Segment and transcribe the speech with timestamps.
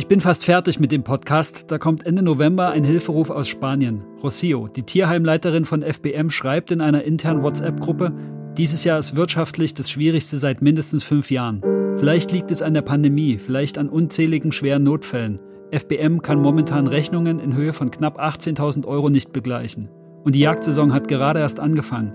[0.00, 1.66] Ich bin fast fertig mit dem Podcast.
[1.70, 4.02] Da kommt Ende November ein Hilferuf aus Spanien.
[4.22, 8.10] Rocio, die Tierheimleiterin von FBM, schreibt in einer internen WhatsApp-Gruppe,
[8.56, 11.60] dieses Jahr ist wirtschaftlich das schwierigste seit mindestens fünf Jahren.
[11.98, 15.38] Vielleicht liegt es an der Pandemie, vielleicht an unzähligen schweren Notfällen.
[15.70, 19.90] FBM kann momentan Rechnungen in Höhe von knapp 18.000 Euro nicht begleichen.
[20.24, 22.14] Und die Jagdsaison hat gerade erst angefangen.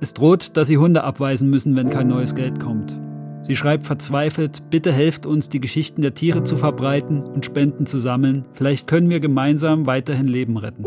[0.00, 2.98] Es droht, dass sie Hunde abweisen müssen, wenn kein neues Geld kommt.
[3.42, 7.98] Sie schreibt verzweifelt, bitte helft uns, die Geschichten der Tiere zu verbreiten und Spenden zu
[7.98, 8.46] sammeln.
[8.54, 10.84] Vielleicht können wir gemeinsam weiterhin Leben retten.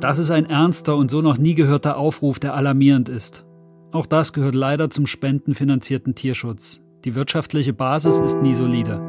[0.00, 3.44] Das ist ein ernster und so noch nie gehörter Aufruf, der alarmierend ist.
[3.90, 6.82] Auch das gehört leider zum spendenfinanzierten Tierschutz.
[7.04, 9.00] Die wirtschaftliche Basis ist nie solide.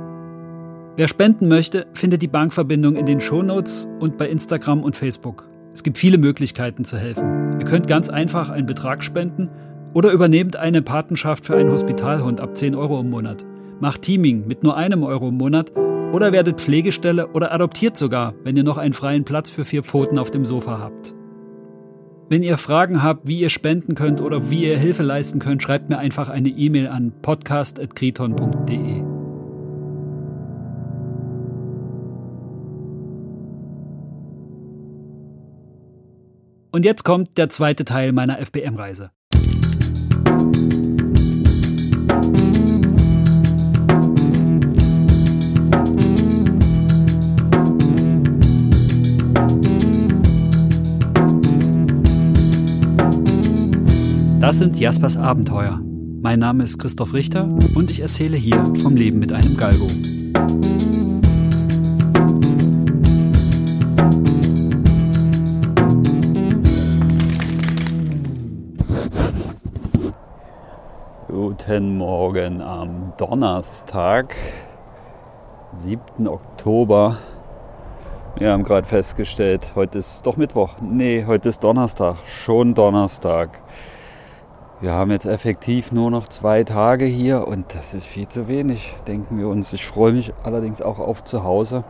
[0.96, 5.48] Wer spenden möchte, findet die Bankverbindung in den Shownotes und bei Instagram und Facebook.
[5.74, 7.60] Es gibt viele Möglichkeiten zu helfen.
[7.60, 9.50] Ihr könnt ganz einfach einen Betrag spenden
[9.98, 13.44] oder übernehmt eine Patenschaft für einen Hospitalhund ab 10 Euro im Monat.
[13.80, 15.72] Macht Teaming mit nur einem Euro im Monat
[16.14, 20.20] oder werdet Pflegestelle oder adoptiert sogar, wenn ihr noch einen freien Platz für vier Pfoten
[20.20, 21.16] auf dem Sofa habt.
[22.30, 25.90] Wenn ihr Fragen habt, wie ihr spenden könnt oder wie ihr Hilfe leisten könnt, schreibt
[25.90, 29.02] mir einfach eine E-Mail an podcast.kriton.de.
[36.70, 39.10] Und jetzt kommt der zweite Teil meiner FBM-Reise.
[54.48, 55.82] Das sind Jaspers Abenteuer.
[56.22, 59.88] Mein Name ist Christoph Richter und ich erzähle hier vom Leben mit einem Galgo.
[71.28, 74.34] Guten Morgen am Donnerstag,
[75.74, 76.26] 7.
[76.26, 77.18] Oktober.
[78.38, 80.78] Wir haben gerade festgestellt, heute ist doch Mittwoch.
[80.80, 82.16] Nee, heute ist Donnerstag.
[82.26, 83.62] Schon Donnerstag.
[84.80, 88.96] Wir haben jetzt effektiv nur noch zwei Tage hier und das ist viel zu wenig,
[89.08, 89.74] denken wir uns.
[89.74, 91.84] Ich freue mich allerdings auch auf zu Hause,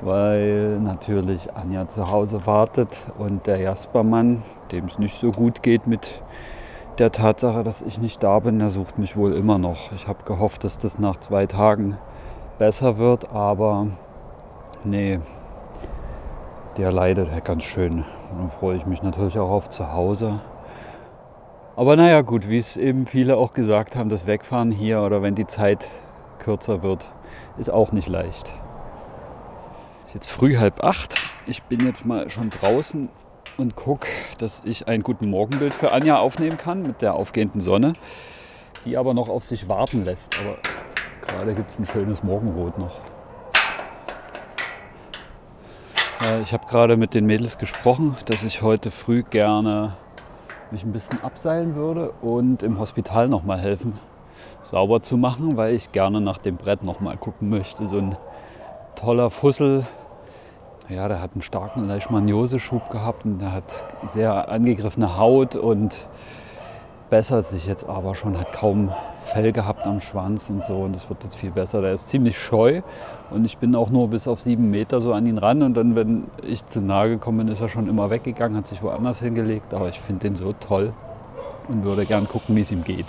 [0.00, 5.88] weil natürlich Anja zu Hause wartet und der Jaspermann, dem es nicht so gut geht
[5.88, 6.22] mit
[6.98, 9.90] der Tatsache, dass ich nicht da bin, der sucht mich wohl immer noch.
[9.90, 11.98] Ich habe gehofft, dass das nach zwei Tagen
[12.60, 13.88] besser wird, aber
[14.84, 15.18] nee,
[16.76, 18.04] der leidet ganz schön.
[18.38, 20.38] Dann freue ich mich natürlich auch auf zu Hause
[21.76, 25.34] aber naja, gut, wie es eben viele auch gesagt haben, das Wegfahren hier oder wenn
[25.34, 25.88] die Zeit
[26.38, 27.12] kürzer wird,
[27.58, 28.52] ist auch nicht leicht.
[30.02, 31.30] Es ist jetzt früh halb acht.
[31.46, 33.08] Ich bin jetzt mal schon draußen
[33.56, 37.92] und gucke, dass ich ein Guten Morgenbild für Anja aufnehmen kann mit der aufgehenden Sonne,
[38.84, 40.38] die aber noch auf sich warten lässt.
[40.40, 40.56] Aber
[41.26, 43.00] gerade gibt es ein schönes Morgenrot noch.
[46.42, 49.96] Ich habe gerade mit den Mädels gesprochen, dass ich heute früh gerne
[50.72, 53.94] mich ein bisschen abseilen würde und im Hospital noch mal helfen,
[54.62, 57.86] sauber zu machen, weil ich gerne nach dem Brett noch mal gucken möchte.
[57.86, 58.16] So ein
[58.94, 59.86] toller Fussel,
[60.88, 66.08] ja, der hat einen starken Leishmaniose-Schub gehabt und der hat sehr angegriffene Haut und
[67.10, 68.92] bessert sich jetzt aber schon, hat kaum
[69.22, 71.82] Fell gehabt am Schwanz und so und das wird jetzt viel besser.
[71.82, 72.82] Der ist ziemlich scheu
[73.30, 75.94] und ich bin auch nur bis auf sieben Meter so an ihn ran und dann,
[75.94, 79.72] wenn ich zu nahe gekommen bin, ist er schon immer weggegangen, hat sich woanders hingelegt,
[79.74, 80.92] aber ich finde den so toll
[81.68, 83.06] und würde gern gucken, wie es ihm geht.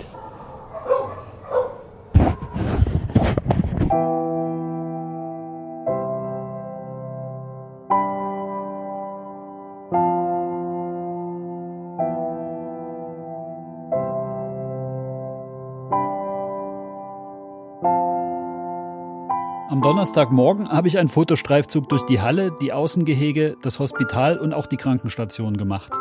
[20.02, 24.76] Donnerstagmorgen habe ich einen Fotostreifzug durch die Halle, die Außengehege, das Hospital und auch die
[24.76, 25.92] Krankenstation gemacht.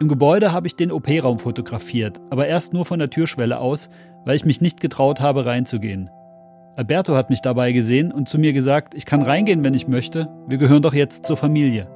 [0.00, 3.88] Im Gebäude habe ich den OP-Raum fotografiert, aber erst nur von der Türschwelle aus,
[4.24, 6.10] weil ich mich nicht getraut habe, reinzugehen.
[6.74, 10.28] Alberto hat mich dabei gesehen und zu mir gesagt, ich kann reingehen, wenn ich möchte,
[10.48, 11.86] wir gehören doch jetzt zur Familie.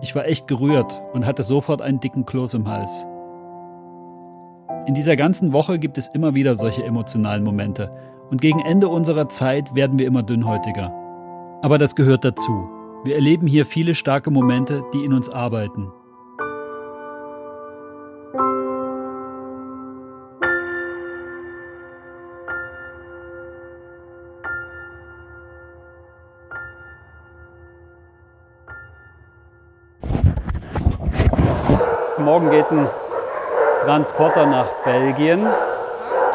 [0.00, 3.06] Ich war echt gerührt und hatte sofort einen dicken Kloß im Hals.
[4.86, 7.90] In dieser ganzen Woche gibt es immer wieder solche emotionalen Momente
[8.30, 10.92] und gegen Ende unserer Zeit werden wir immer dünnhäutiger.
[11.62, 12.68] Aber das gehört dazu.
[13.04, 15.92] Wir erleben hier viele starke Momente, die in uns arbeiten.
[32.18, 32.88] Morgen geht ein
[33.84, 35.46] Transporter nach Belgien.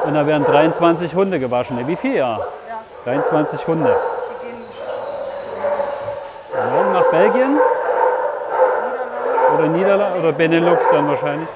[0.04, 1.88] Und da werden 23 Hunde gewaschen.
[1.88, 2.40] Wie viel ja?
[2.40, 2.44] Ja,
[3.06, 3.96] 23 Hunde.
[6.74, 7.60] Morgen nach Belgien?
[9.58, 10.20] Oder Niederlande?
[10.20, 11.48] Oder Benelux dann wahrscheinlich.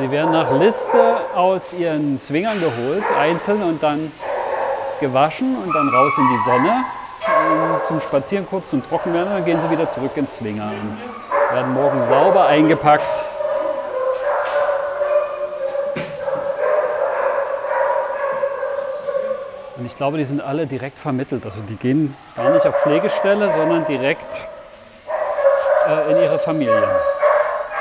[0.00, 4.10] Sie werden nach Liste aus ihren Zwingern geholt, einzeln und dann
[5.00, 6.84] gewaschen und dann raus in die Sonne
[7.86, 9.32] zum Spazieren kurz zum Trockenwerden.
[9.32, 13.31] Dann gehen sie wieder zurück ins Zwinger und werden morgen sauber eingepackt.
[19.82, 21.44] Und ich glaube, die sind alle direkt vermittelt.
[21.44, 24.46] Also die gehen gar nicht auf Pflegestelle, sondern direkt
[25.88, 26.84] äh, in ihre Familien.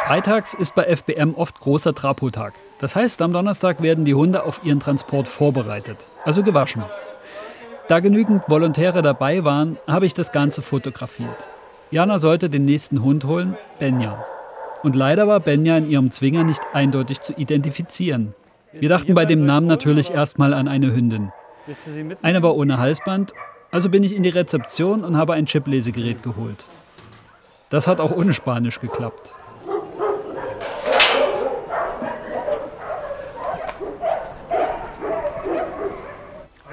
[0.08, 2.54] Freitags ist bei FBM oft großer Trapotag.
[2.80, 6.84] Das heißt, am Donnerstag werden die Hunde auf ihren Transport vorbereitet, also gewaschen.
[7.88, 11.50] Da genügend Volontäre dabei waren, habe ich das Ganze fotografiert.
[11.92, 14.26] Jana sollte den nächsten Hund holen, Benja.
[14.82, 18.34] Und leider war Benja in ihrem Zwinger nicht eindeutig zu identifizieren.
[18.74, 21.32] Wir dachten bei dem Namen natürlich erstmal an eine Hündin.
[22.22, 23.34] Eine war ohne Halsband,
[23.72, 26.66] also bin ich in die Rezeption und habe ein Chiplesegerät geholt.
[27.70, 29.34] Das hat auch ohne Spanisch geklappt.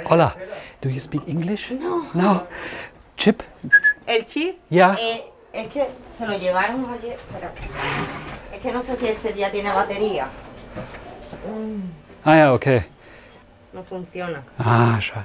[0.08, 0.34] Hola.
[0.80, 1.70] Do you speak English?
[1.70, 2.06] No.
[2.14, 2.42] No.
[3.16, 3.44] Chip?
[4.06, 4.56] ¿El chip?
[4.70, 4.94] Ya.
[4.94, 5.86] Eh, es que
[6.16, 7.50] se lo llevaron ayer, pero
[8.54, 10.28] es que no sé si este día tiene batería.
[12.24, 12.84] Ah ja, okay.
[13.78, 14.42] No funciona.
[14.58, 15.24] Ah, schade.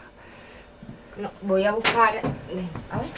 [1.18, 2.18] No, voy a buscar.
[2.92, 3.10] A ver.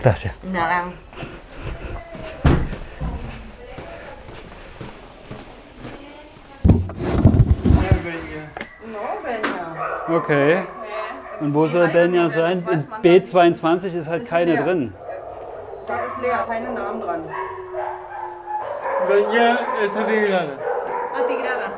[0.00, 0.34] Gracias.
[0.44, 0.92] Nada.
[10.08, 10.79] Okay.
[11.40, 12.62] Und wo soll Benja sein?
[12.70, 14.92] In B22 ist halt keine drin.
[15.86, 17.24] Da ist leer, keine Namen dran.
[19.08, 20.52] Benja es atigrada.
[21.14, 21.72] Atigrada.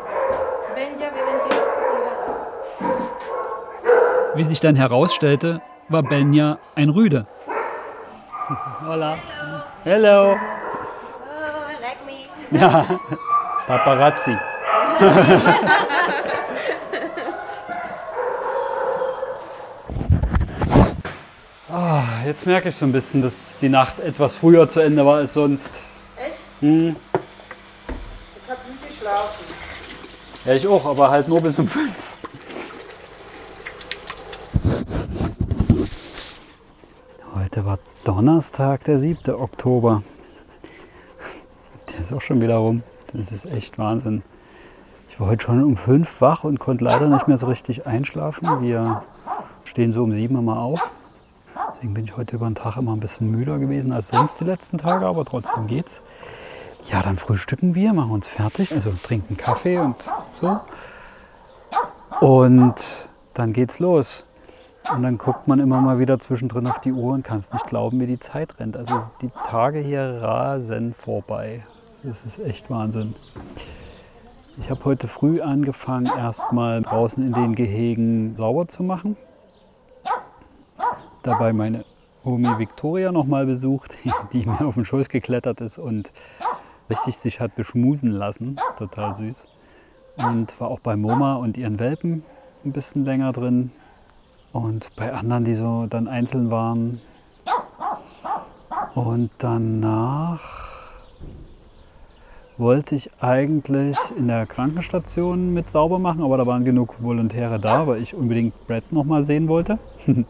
[0.75, 2.37] Benja B22 atigrada.
[4.35, 7.27] Wie sich dann herausstellte, war Benja ein Rüde.
[8.85, 9.17] Hola.
[9.85, 10.33] Hello.
[10.33, 10.37] Oh,
[11.81, 12.59] like me.
[12.59, 12.85] Ja,
[13.67, 14.37] Paparazzi.
[22.27, 25.35] jetzt merke ich so ein bisschen, dass die Nacht etwas früher zu Ende war als
[25.35, 25.75] sonst.
[26.17, 26.35] Echt?
[26.61, 26.97] Hm.
[27.15, 29.45] Ich hab gut geschlafen.
[30.45, 31.95] Ja, ich auch, aber halt nur bis um fünf.
[37.35, 39.35] Heute war Donnerstag, der 7.
[39.35, 40.03] Oktober.
[41.93, 42.83] Der ist auch schon wieder rum.
[43.13, 44.23] Das ist echt Wahnsinn.
[45.09, 48.63] Ich war heute schon um fünf wach und konnte leider nicht mehr so richtig einschlafen.
[48.63, 49.03] Wir
[49.65, 50.93] stehen so um sieben immer auf.
[51.83, 54.45] Deswegen bin ich heute über den Tag immer ein bisschen müder gewesen als sonst die
[54.45, 56.01] letzten Tage, aber trotzdem geht's.
[56.89, 59.97] Ja, dann frühstücken wir, machen uns fertig, also trinken Kaffee und
[60.31, 60.61] so.
[62.21, 64.23] Und dann geht's los.
[64.95, 67.67] Und dann guckt man immer mal wieder zwischendrin auf die Uhr und kann es nicht
[67.67, 68.77] glauben, wie die Zeit rennt.
[68.77, 71.65] Also die Tage hier rasen vorbei.
[72.05, 73.17] Das ist echt Wahnsinn.
[74.57, 79.17] Ich habe heute früh angefangen, erstmal draußen in den Gehegen sauber zu machen.
[81.23, 81.85] Dabei meine
[82.25, 83.97] Omi Victoria nochmal besucht,
[84.33, 86.13] die mir auf den Schoß geklettert ist und
[86.91, 88.59] richtig sich hat beschmusen lassen.
[88.77, 89.47] Total süß.
[90.17, 92.25] Und war auch bei Moma und ihren Welpen
[92.65, 93.71] ein bisschen länger drin.
[94.53, 97.01] Und bei anderen, die so dann einzeln waren.
[98.95, 100.73] Und danach
[102.59, 107.87] wollte ich eigentlich in der Krankenstation mit sauber machen, aber da waren genug Volontäre da,
[107.87, 109.79] weil ich unbedingt Brad noch mal sehen wollte.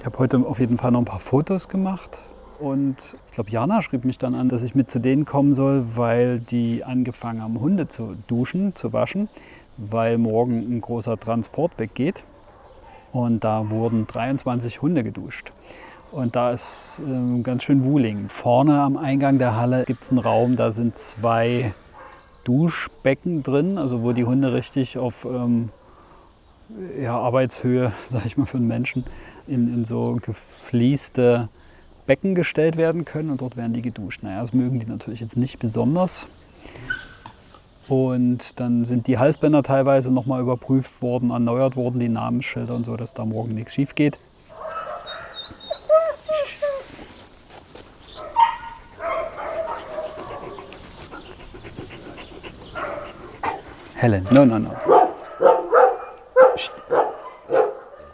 [0.00, 2.22] Ich habe heute auf jeden Fall noch ein paar Fotos gemacht.
[2.58, 5.94] Und ich glaube, Jana schrieb mich dann an, dass ich mit zu denen kommen soll,
[5.94, 9.28] weil die angefangen haben, Hunde zu duschen, zu waschen,
[9.76, 12.24] weil morgen ein großer Transport weggeht.
[13.12, 15.52] Und da wurden 23 Hunde geduscht.
[16.12, 18.30] Und da ist ähm, ganz schön Wuling.
[18.30, 21.74] Vorne am Eingang der Halle gibt es einen Raum, da sind zwei
[22.44, 25.68] Duschbecken drin, also wo die Hunde richtig auf ähm,
[26.98, 29.04] ja, Arbeitshöhe, sage ich mal, für einen Menschen
[29.50, 31.48] in, in so gefließte
[32.06, 34.22] Becken gestellt werden können und dort werden die geduscht.
[34.22, 36.26] Naja, das mögen die natürlich jetzt nicht besonders.
[37.88, 42.96] Und dann sind die Halsbänder teilweise nochmal überprüft worden, erneuert worden, die Namensschilder und so,
[42.96, 44.18] dass da morgen nichts schief geht.
[53.94, 54.70] Helen, no, no, no.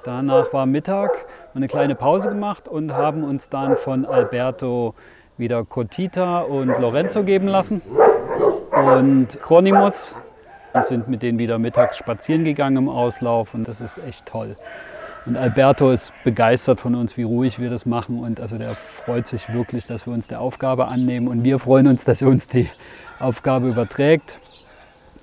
[0.03, 1.26] Danach war Mittag,
[1.57, 4.95] eine kleine Pause gemacht und haben uns dann von Alberto
[5.39, 7.81] wieder Cotita und Lorenzo geben lassen
[8.73, 10.15] und Chronimus
[10.75, 14.57] und sind mit denen wieder mittags spazieren gegangen im Auslauf und das ist echt toll.
[15.25, 19.27] Und Alberto ist begeistert von uns, wie ruhig wir das machen und also der freut
[19.27, 22.47] sich wirklich, dass wir uns der Aufgabe annehmen und wir freuen uns, dass er uns
[22.47, 22.69] die
[23.19, 24.39] Aufgabe überträgt.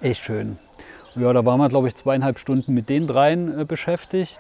[0.02, 0.58] Echt schön.
[1.16, 4.40] Ja, da waren wir, glaube ich, zweieinhalb Stunden mit den dreien äh, beschäftigt.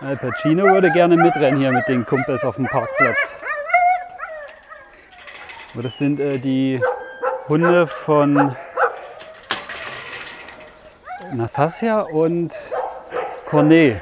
[0.00, 3.34] Al Pacino würde gerne mitrennen hier mit den Kumpels auf dem Parkplatz.
[5.74, 6.80] Aber das sind äh, die
[7.48, 8.54] Hunde von
[11.32, 12.54] Natasja und
[13.46, 14.00] Cornet.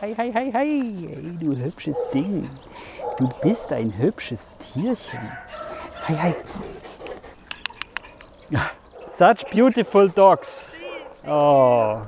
[0.00, 1.08] Hi, hi, hi, hi.
[1.08, 2.48] Hey, du hübsches Ding.
[3.18, 5.32] Du bist ein hübsches Tierchen.
[6.06, 6.34] Hi, hi.
[9.06, 10.66] Such beautiful dogs.
[11.26, 12.02] Oh.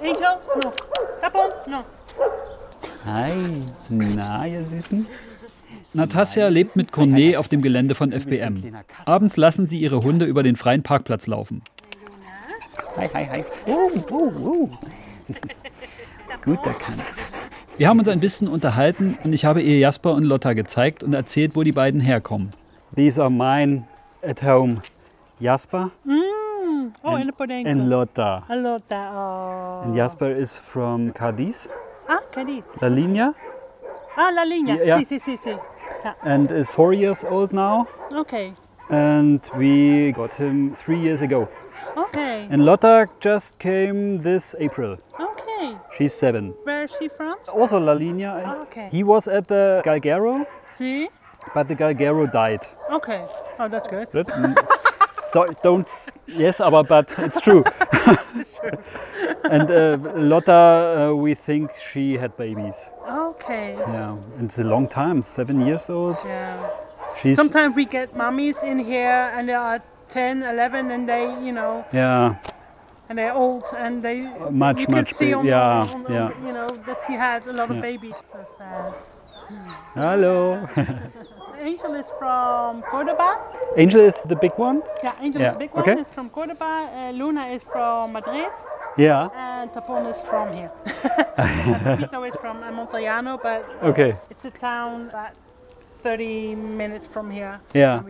[0.00, 0.38] Angel?
[0.62, 0.95] No.
[1.26, 1.50] Tapon?
[1.66, 1.84] No.
[3.04, 3.32] Hi.
[3.88, 5.06] Na, ihr Süßen.
[5.92, 8.62] Natasja lebt mit Cornet auf dem Gelände von FBM.
[9.06, 11.62] Abends lassen sie ihre Hunde über den freien Parkplatz laufen.
[12.96, 13.44] Hi, hi, hi.
[13.66, 14.70] Uh, uh, uh.
[16.44, 17.02] Gut erkannt.
[17.76, 21.12] Wir haben uns ein bisschen unterhalten und ich habe ihr Jasper und Lotta gezeigt und
[21.12, 22.50] erzählt, wo die beiden herkommen.
[22.94, 23.84] These are mine
[24.22, 24.80] at home.
[25.40, 25.90] Jasper
[27.16, 27.68] Oh, and, Podenco.
[27.70, 28.44] and Lotta.
[28.48, 29.12] Hello, that.
[29.14, 29.82] Oh.
[29.84, 31.68] And Jasper is from Cadiz,
[32.08, 32.64] Ah, Cadiz.
[32.80, 33.34] La Linea,
[34.16, 34.76] Ah, La Línea.
[34.84, 34.98] Yeah.
[34.98, 35.58] Sí, sí, sí, sí.
[36.22, 37.86] and is four years old now.
[38.12, 38.54] Okay.
[38.90, 41.48] And we got him three years ago.
[41.96, 42.46] Okay.
[42.50, 44.96] And Lotta just came this April.
[45.20, 45.76] Okay.
[45.96, 46.54] She's seven.
[46.64, 47.36] Where is she from?
[47.52, 48.42] Also La Linea.
[48.46, 48.88] Ah, okay.
[48.90, 51.08] He was at the Galgaro, See?
[51.54, 52.64] but the Galgaro died.
[52.92, 53.24] Okay.
[53.58, 54.08] Oh, that's good.
[54.12, 54.28] But,
[55.16, 55.88] so don't.
[56.26, 57.64] Yes, aber but it's true.
[59.50, 60.52] and uh, Lotta,
[61.10, 62.90] uh, we think she had babies.
[63.08, 63.74] Okay.
[63.78, 66.16] Yeah, it's a long time, seven years old.
[66.24, 66.68] Yeah.
[67.20, 71.52] She's Sometimes we get mummies in here and they are 10, 11 and they, you
[71.52, 72.36] know, yeah,
[73.08, 75.34] and they're old and they much you can much see big.
[75.34, 76.46] on, Yeah, the, on the, yeah.
[76.46, 78.22] you know that she had a lot of babies.
[78.32, 78.94] So sad.
[79.94, 80.68] Hello.
[81.62, 83.38] Angel is from Cordoba.
[83.76, 84.82] Angel is the big one.
[85.02, 85.82] Yeah, Angel Yeah, is the big one.
[85.88, 86.00] okay.
[86.00, 86.88] Is from Cordoba.
[86.92, 88.50] Uh, Luna is from Madrid,
[88.96, 89.28] Yeah.
[89.36, 90.70] and Tapon is from here.
[91.36, 94.14] Pito is from uh, Montellano, but Okay.
[94.30, 95.32] it's a town about
[96.02, 97.60] 30 minutes from here.
[97.74, 98.04] Ja.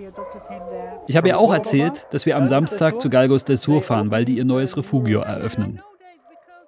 [1.06, 4.24] Ich habe ihr auch erzählt, dass wir am Samstag zu Galgos del Sur fahren, weil
[4.24, 5.80] die ihr neues Refugio eröffnen.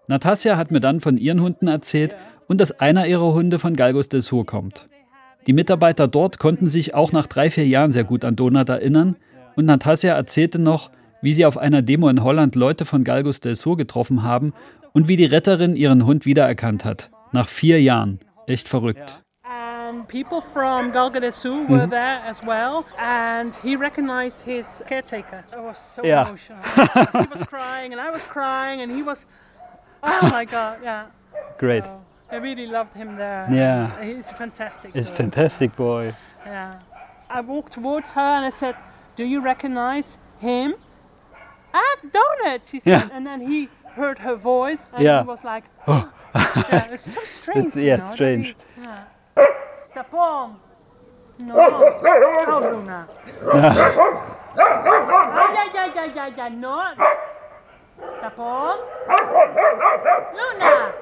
[0.06, 2.16] Natasja hat mir dann von ihren Hunden erzählt
[2.46, 4.88] und dass einer ihrer Hunde von Galgos del Sur kommt.
[5.48, 9.16] Die Mitarbeiter dort konnten sich auch nach drei, vier Jahren sehr gut an Donat erinnern
[9.56, 10.90] und Natasja erzählte noch,
[11.22, 14.52] wie sie auf einer Demo in Holland Leute von Galgos del Sur getroffen haben
[14.92, 17.10] und wie die Retterin ihren Hund wiedererkannt hat.
[17.32, 18.20] Nach vier Jahren.
[18.46, 19.22] Echt verrückt.
[20.08, 21.90] People from Galga del Sur were Mm-hmm.
[21.90, 25.44] there as well, and he recognized his caretaker.
[25.50, 26.28] I was so Yeah.
[26.28, 26.62] emotional.
[27.24, 29.26] he was crying, and I was crying, and he was.
[30.02, 30.76] Oh my God!
[30.84, 31.06] Yeah.
[31.58, 31.84] Great.
[31.84, 31.90] So
[32.30, 33.48] I really loved him there.
[33.50, 34.02] Yeah.
[34.02, 34.90] He's fantastic.
[34.94, 35.16] It's boy.
[35.16, 36.14] fantastic boy.
[36.44, 36.80] Yeah.
[37.30, 38.74] I walked towards her and I said,
[39.16, 40.74] "Do you recognize him?"
[41.74, 43.08] Ah, Donut, she said, Yeah.
[43.12, 45.22] and then he heard her voice and Yeah.
[45.22, 48.46] he was like, "Yeah, it's so strange." It's- yeah, it's strange.
[48.48, 49.04] he- yeah.
[49.94, 50.56] Tapon.
[51.38, 51.54] No.
[51.56, 53.08] Oh, Luna.
[54.58, 56.94] Ay, ay, ay, ay, ay, ay, no.
[58.22, 58.76] Tapon.
[60.38, 60.92] Luna.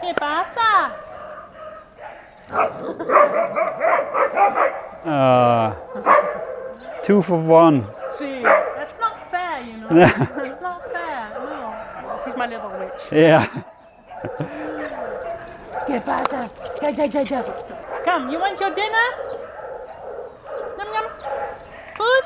[0.00, 0.92] ¿Qué pasa?
[5.04, 5.76] Ah,
[7.02, 7.86] two for one.
[8.18, 9.88] See, that's not fair, you know.
[9.90, 11.30] that's not fair.
[11.38, 12.20] No.
[12.24, 13.12] She's my little witch.
[13.12, 13.46] Yeah.
[15.86, 16.48] ¿Qué pasa?
[16.82, 17.42] Ya, ya, ya, ya.
[18.04, 19.08] Come, you want your dinner?
[20.78, 21.06] Yum, yum.
[21.96, 22.24] Food?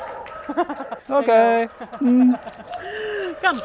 [1.11, 1.69] Okay.
[3.43, 3.61] Come.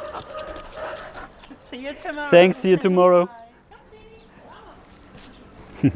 [1.60, 2.30] See you tomorrow.
[2.32, 2.58] Thanks.
[2.58, 3.30] See you tomorrow.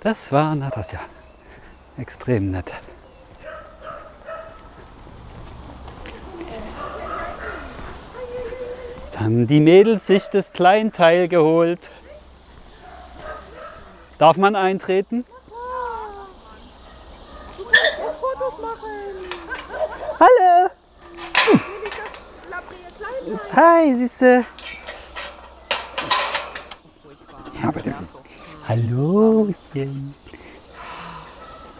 [0.00, 1.00] Das war Natasja.
[1.96, 2.72] Extrem nett.
[9.04, 11.90] Jetzt haben die Mädels sich das Kleinteil geholt.
[14.18, 15.24] Darf man eintreten?
[20.20, 20.70] Hallo!
[23.36, 24.44] Hi, Süße!
[28.66, 30.14] Hallochen!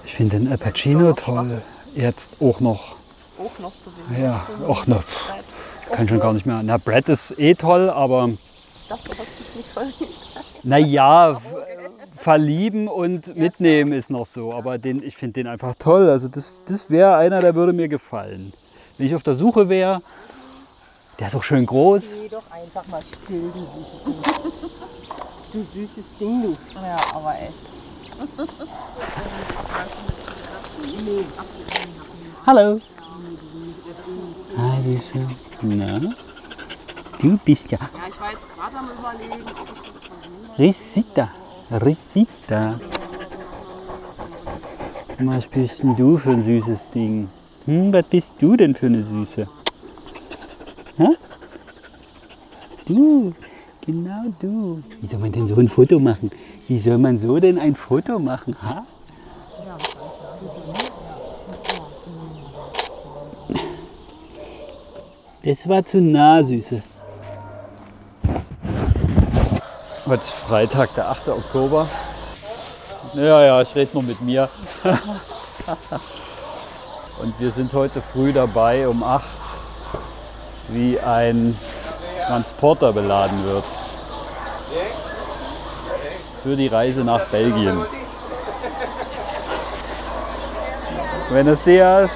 [0.05, 1.62] Ich finde den Al Pacino toll.
[1.95, 2.97] Jetzt auch noch
[3.38, 4.23] auch noch zu wenig.
[4.23, 5.97] Ja, zu och, na, pff, Brett.
[5.97, 6.61] kann schon gar nicht mehr.
[6.62, 10.02] Na, Brad ist eh toll, aber Ich dachte, du hast dich nicht verliebt.
[10.64, 11.40] naja,
[12.17, 14.52] verlieben und mitnehmen ist noch so.
[14.52, 16.11] Aber den, ich finde den einfach toll.
[16.11, 18.52] Also das, das wäre einer, der würde mir gefallen.
[18.99, 20.02] Wenn ich auf der Suche wäre,
[21.18, 22.14] der ist auch schön groß.
[22.14, 24.16] Geh doch einfach mal still, du süßes Ding.
[25.52, 26.56] Du süßes Ding, du.
[26.75, 27.64] Ja, aber echt.
[32.46, 32.80] Hallo.
[34.56, 35.28] Hi, Süße.
[35.62, 36.00] Na?
[37.20, 40.58] Du bist ja Ja, ich war jetzt gerade am überlegen, ob ich das versuche.
[40.58, 41.30] Risita.
[41.70, 42.80] Risita.
[45.18, 47.28] Was bist denn du für ein süßes Ding?
[47.66, 49.48] Hm, was bist du denn für eine Süße?
[52.87, 53.33] Du,
[53.87, 54.83] genau du.
[55.00, 56.33] Wie soll man denn so ein Foto machen?
[56.67, 58.57] Wie soll man so denn ein Foto machen?
[58.61, 58.85] Ha?
[65.45, 66.83] Das war zu nah, Süße.
[70.05, 71.28] Heute ist Freitag, der 8.
[71.28, 71.88] Oktober.
[73.14, 74.49] Ja, ja, ich rede nur mit mir.
[77.23, 79.25] Und wir sind heute früh dabei um 8,
[80.68, 81.56] wie ein
[82.26, 83.64] Transporter beladen wird.
[86.42, 87.84] Für die Reise nach Belgien.
[91.30, 92.10] Buenos dias.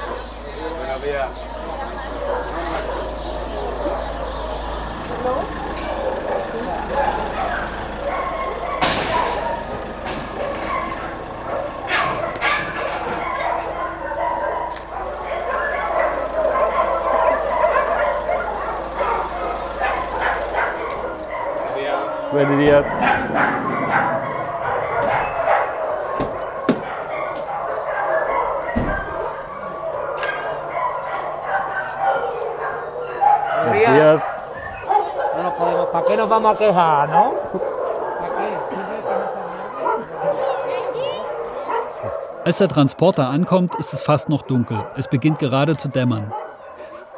[22.73, 23.43] Buenos dias.
[33.69, 34.23] Buenos dias.
[35.37, 37.35] No nos podemos, ¿Para qué nos vamos a quejar, no?
[42.44, 44.85] Als der Transporter ankommt, ist es fast noch dunkel.
[44.96, 46.33] Es beginnt gerade zu dämmern.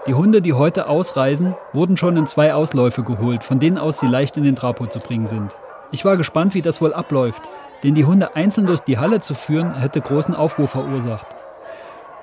[0.07, 4.07] Die Hunde, die heute ausreisen, wurden schon in zwei Ausläufe geholt, von denen aus sie
[4.07, 5.57] leicht in den Trapo zu bringen sind.
[5.93, 7.43] Ich war gespannt, wie das wohl abläuft,
[7.83, 11.27] denn die Hunde einzeln durch die Halle zu führen, hätte großen Aufruhr verursacht.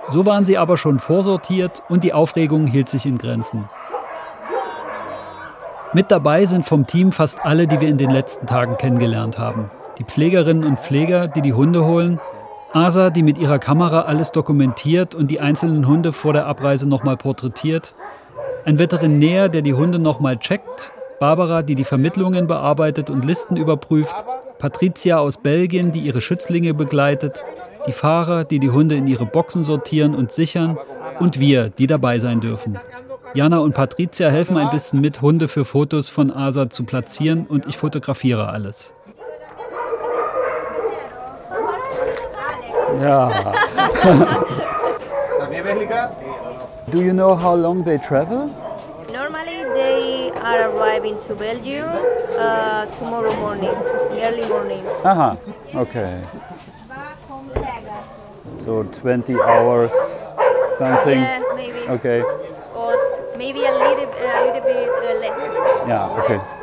[0.09, 3.67] So waren sie aber schon vorsortiert und die Aufregung hielt sich in Grenzen.
[5.93, 9.71] Mit dabei sind vom Team fast alle, die wir in den letzten Tagen kennengelernt haben.
[9.97, 12.19] Die Pflegerinnen und Pfleger, die die Hunde holen,
[12.73, 17.17] Asa, die mit ihrer Kamera alles dokumentiert und die einzelnen Hunde vor der Abreise nochmal
[17.17, 17.93] porträtiert,
[18.63, 24.15] ein Veterinär, der die Hunde nochmal checkt, Barbara, die die Vermittlungen bearbeitet und Listen überprüft,
[24.57, 27.43] Patricia aus Belgien, die ihre Schützlinge begleitet,
[27.87, 30.77] die Fahrer, die die Hunde in ihre Boxen sortieren und sichern.
[31.19, 32.77] Und wir, die dabei sein dürfen.
[33.33, 37.45] Jana und Patricia helfen ein bisschen mit, Hunde für Fotos von Asa zu platzieren.
[37.47, 38.93] Und ich fotografiere alles.
[42.99, 43.53] Ja.
[46.91, 48.47] Do you know how long they travel?
[49.11, 51.87] Normally they are arriving to Belgium
[52.37, 53.75] uh, tomorrow morning,
[54.21, 54.83] early morning.
[55.05, 55.37] Aha,
[55.75, 56.21] okay.
[58.63, 59.91] So 20 hours,
[60.77, 61.19] something.
[61.19, 61.79] Yeah, maybe.
[61.89, 62.21] Okay,
[62.75, 62.93] Or
[63.37, 65.39] maybe a little, a little bit uh, less.
[65.87, 66.60] Yeah, okay.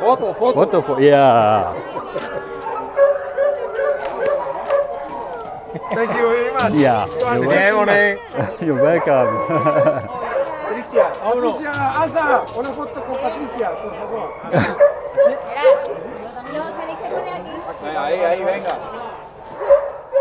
[0.00, 0.34] Foto!
[0.34, 0.82] foto, foto.
[0.82, 0.98] Fuck?
[1.00, 1.72] Yeah.
[5.94, 6.74] Thank you very much.
[6.74, 7.06] Yeah.
[7.06, 8.18] You're, wel- Simone.
[8.60, 9.30] you're welcome.
[10.64, 14.28] Patricia, Patricia, Asa, una foto con Patricia, por favor.
[17.96, 18.70] Ahí, ahí, venga.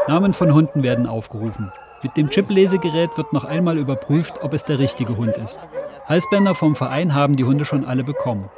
[0.08, 1.72] Namen von Hunden werden aufgerufen.
[2.02, 5.62] Mit dem Chip-Lesegerät wird noch einmal überprüft, ob es der richtige Hund ist.
[6.08, 8.50] Halsbänder vom Verein haben die Hunde schon alle bekommen.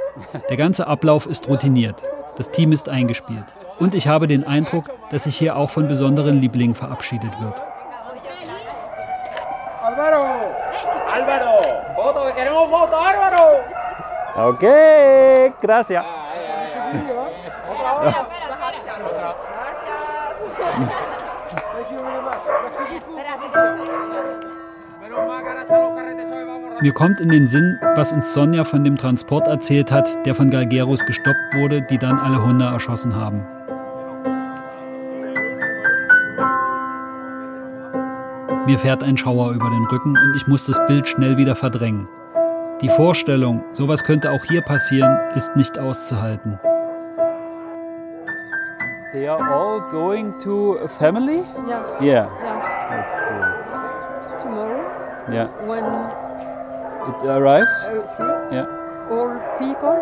[0.50, 2.02] Der ganze Ablauf ist routiniert.
[2.38, 3.46] Das Team ist eingespielt.
[3.78, 7.62] Und ich habe den Eindruck, dass sich hier auch von besonderen Lieblingen verabschiedet wird.
[9.84, 10.26] Álvaro.
[11.14, 11.62] Álvaro.
[11.96, 13.60] Foto, que queremos foto, Álvaro.
[14.36, 16.15] Okay, gracias.
[26.86, 30.52] Mir kommt in den Sinn, was uns Sonja von dem Transport erzählt hat, der von
[30.52, 33.44] Galgeros gestoppt wurde, die dann alle Hunde erschossen haben.
[38.68, 42.08] Mir fährt ein Schauer über den Rücken und ich muss das Bild schnell wieder verdrängen.
[42.82, 46.60] Die Vorstellung, sowas könnte auch hier passieren, ist nicht auszuhalten.
[49.12, 51.42] They are all going to a family?
[51.68, 51.84] Ja.
[52.00, 52.62] Yeah, Ja.
[52.92, 53.56] that's cool.
[54.40, 54.82] Tomorrow,
[55.28, 56.25] Yeah, when
[57.08, 57.86] it arrives.
[57.86, 58.66] uh, see Yeah.
[59.12, 59.98] all people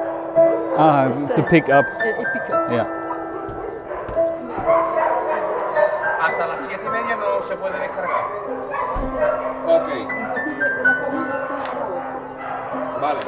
[0.78, 1.86] Ah, to pick up.
[1.86, 2.72] uh, it pick up.
[2.72, 2.88] Yeah.
[6.20, 8.26] Hasta las 7 y media no se puede descargar.
[9.68, 9.89] Ok,
[13.02, 13.20] vale.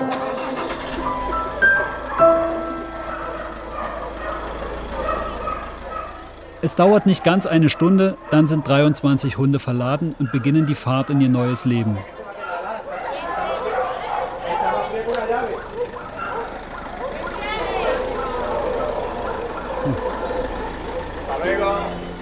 [6.62, 11.10] Es dauert nicht ganz eine Stunde, dann sind 23 Hunde verladen und beginnen die Fahrt
[11.10, 11.98] in ihr neues Leben.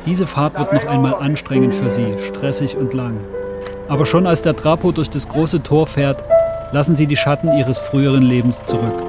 [0.06, 3.18] Diese Fahrt wird noch einmal anstrengend für sie, stressig und lang.
[3.88, 6.24] Aber schon als der Trapo durch das große Tor fährt,
[6.74, 9.02] lassen sie die Schatten ihres früheren Lebens zurück.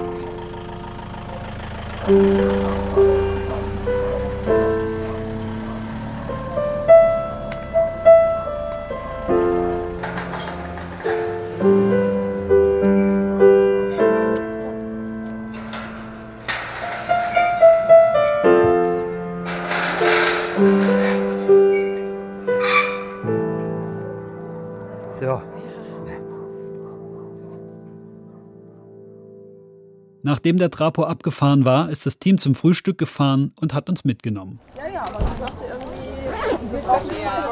[30.45, 34.61] Nachdem der Trapo abgefahren war, ist das Team zum Frühstück gefahren und hat uns mitgenommen.
[34.77, 37.49] Ja, ja, aber sie sagte irgendwie, wir brauchen ja.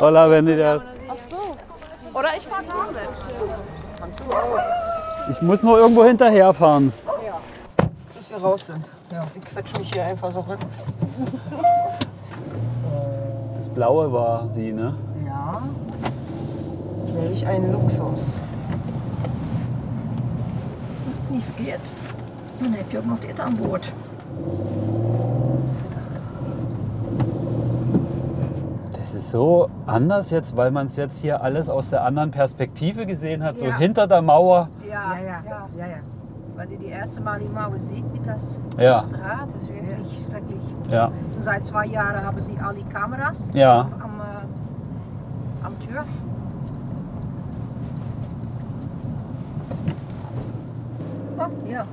[0.00, 0.82] Hola.
[1.08, 2.18] Ach so.
[2.18, 3.08] Oder ich fahre damit.
[5.30, 6.92] Ich muss nur irgendwo hinterherfahren.
[8.18, 8.90] Bis wir raus sind.
[9.12, 10.58] Ja, ich quetsche mich hier einfach so rein.
[13.54, 14.96] Das Blaue war sie, ne?
[15.24, 15.62] Ja.
[17.14, 18.40] Welch ein Luxus.
[21.30, 21.80] Niet verkeerd.
[22.62, 23.92] Dan heb je ook nog dit aan boord.
[28.92, 33.06] Das ist so anders jetzt, weil man es jetzt hier alles aus der anderen Perspektive
[33.06, 33.76] gesehen hat, so Ja.
[33.78, 34.68] hinter der Mauer.
[34.88, 35.68] Ja, ja, ja.
[35.76, 35.96] ja, ja.
[36.56, 40.26] Weil du die erste Mal die Mauer sieht mit das Ja, Draht, das ist wirklich
[40.26, 40.60] schrecklich.
[40.90, 43.80] ja, Und seit zwei Jahren haben sie all die Kameras ja.
[44.00, 46.04] am, äh, am Tür.
[51.38, 51.84] Oh, ja.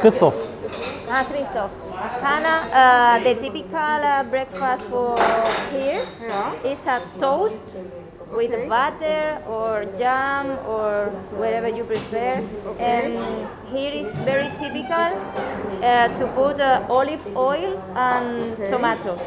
[0.00, 0.34] Christoph.
[1.10, 1.70] Ah, Christoph.
[2.22, 5.18] Hannah, uh, the typical uh, breakfast for
[5.70, 6.00] here
[6.64, 7.60] is a toast
[8.32, 12.40] with butter or jam or whatever you prefer.
[12.78, 13.18] And
[13.68, 15.10] here is very typical
[15.82, 19.18] uh, to put uh, olive oil and tomato.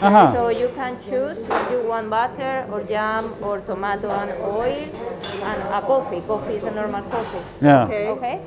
[0.00, 0.32] Aha.
[0.32, 4.88] So you can choose if you want butter or jam or tomato and oil
[5.42, 6.22] and a coffee.
[6.22, 7.42] Coffee is a normal coffee.
[7.60, 7.84] Ja.
[7.84, 8.40] Okay?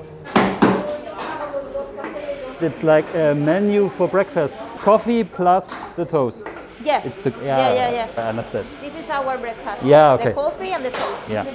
[2.60, 4.60] It's like a menu for breakfast.
[4.80, 6.48] Coffee plus the toast.
[6.84, 7.06] Yeah.
[7.06, 8.08] It's to, yeah, yeah, yeah.
[8.17, 8.65] I understand.
[8.82, 9.84] This is our breakfast.
[9.84, 10.30] Yeah, okay.
[10.30, 11.30] The coffee and the toast.
[11.30, 11.46] Yeah.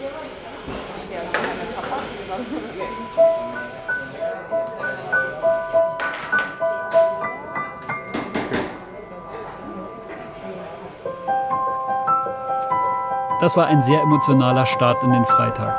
[13.40, 15.74] Das war ein sehr emotionaler Start in den Freitag.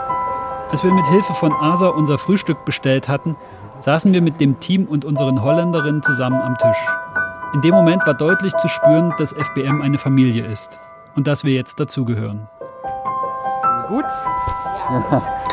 [0.70, 3.38] Als wir mit Hilfe von Asa unser Frühstück bestellt hatten,
[3.78, 6.86] saßen wir mit dem Team und unseren Holländerinnen zusammen am Tisch.
[7.54, 10.80] In dem Moment war deutlich zu spüren, dass FBM eine Familie ist
[11.16, 12.48] und dass wir jetzt dazugehören.
[13.88, 14.06] Gut?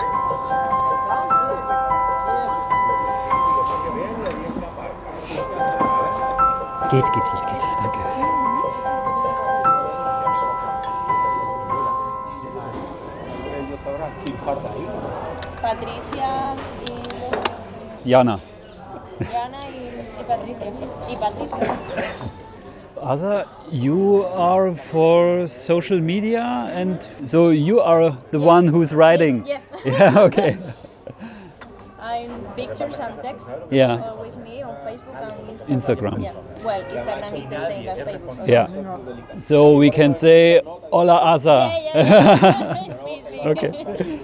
[6.91, 7.63] Geht, geht, geht, geht.
[7.79, 7.99] Danke.
[15.63, 16.57] Patricia
[18.05, 18.41] Jana.
[19.19, 20.73] Diana y, Patricia.
[21.09, 21.77] Y Patricia.
[23.03, 29.45] Asa, you are for social media and so you are the one who's writing.
[29.47, 29.61] Yeah.
[29.85, 30.59] Yeah, okay.
[32.01, 33.49] I'm pictures and text.
[33.71, 33.95] Yeah.
[33.95, 36.19] Uh, with me on Facebook and Instagram.
[36.19, 36.23] Instagram.
[36.23, 36.33] Yeah.
[36.63, 38.47] Well, Instagram is the same as Facebook.
[38.47, 39.39] Yeah.
[39.39, 41.49] So we can say Hola Asa.
[41.49, 42.85] Yeah, yeah, yeah.
[42.91, 43.41] It's me, it's me.
[43.51, 44.19] Okay.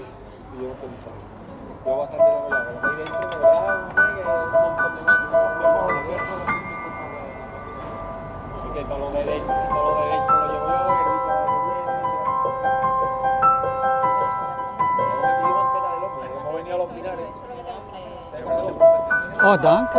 [19.66, 19.98] Oh, danke.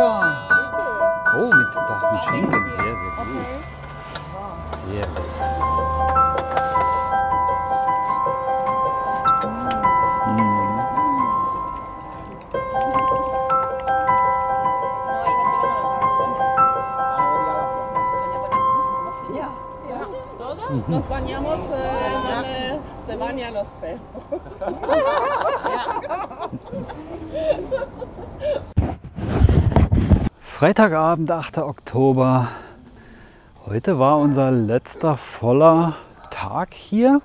[1.36, 2.62] Oh, mit, doch, mit Schinken.
[2.70, 3.44] Sehr, sehr gut.
[4.88, 5.28] Sehr gut.
[20.38, 24.00] Todos nos bañamos eh, donde se bañan los perros.
[30.58, 31.58] Freitagabend, 8.
[31.58, 32.48] Oktober.
[33.66, 35.94] Heute war unser letzter voller
[36.30, 37.22] Tag hier,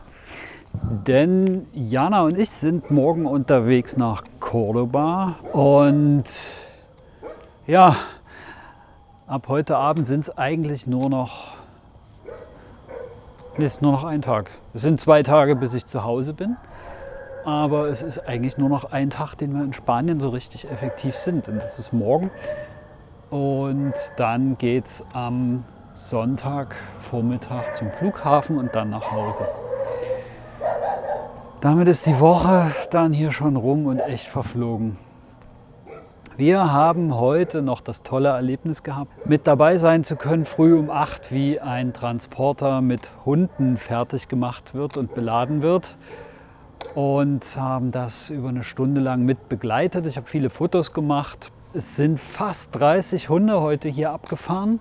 [0.72, 6.26] denn Jana und ich sind morgen unterwegs nach Cordoba und
[7.66, 7.96] ja,
[9.26, 11.56] ab heute Abend sind es eigentlich nur noch,
[13.58, 14.52] ist nur noch ein Tag.
[14.76, 16.56] Es sind zwei Tage, bis ich zu Hause bin.
[17.46, 21.16] Aber es ist eigentlich nur noch ein Tag, den wir in Spanien so richtig effektiv
[21.16, 21.48] sind.
[21.50, 22.30] Und das ist morgen.
[23.34, 25.64] Und dann geht es am
[25.96, 29.48] Sonntagvormittag zum Flughafen und dann nach Hause.
[31.60, 34.98] Damit ist die Woche dann hier schon rum und echt verflogen.
[36.38, 40.92] Wir haben heute noch das tolle Erlebnis gehabt, mit dabei sein zu können, früh um
[40.92, 45.96] 8, wie ein Transporter mit Hunden fertig gemacht wird und beladen wird.
[46.94, 50.06] Und haben das über eine Stunde lang mit begleitet.
[50.06, 51.52] Ich habe viele Fotos gemacht.
[51.76, 54.80] Es sind fast 30 Hunde heute hier abgefahren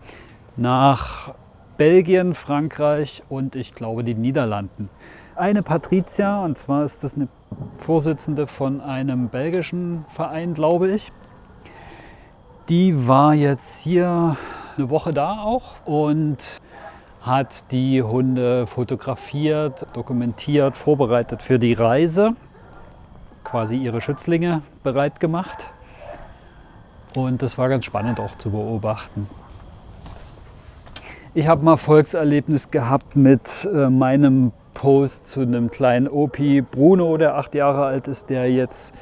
[0.58, 1.32] nach
[1.78, 4.90] Belgien, Frankreich und ich glaube die Niederlanden.
[5.34, 7.28] Eine Patricia, und zwar ist das eine
[7.76, 11.12] Vorsitzende von einem belgischen Verein, glaube ich.
[12.68, 14.36] Die war jetzt hier
[14.76, 16.60] eine Woche da auch und
[17.22, 22.32] hat die Hunde fotografiert, dokumentiert, vorbereitet für die Reise,
[23.44, 25.72] quasi ihre Schützlinge bereit gemacht.
[27.14, 29.28] Und das war ganz spannend auch zu beobachten.
[31.34, 37.36] Ich habe mal Volkserlebnis gehabt mit äh, meinem Post zu einem kleinen Opi Bruno, der
[37.36, 38.94] acht Jahre alt ist, der jetzt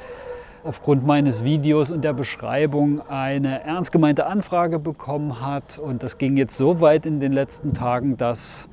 [0.63, 5.77] aufgrund meines Videos und der Beschreibung eine ernst gemeinte Anfrage bekommen hat.
[5.77, 8.69] Und das ging jetzt so weit in den letzten Tagen, dass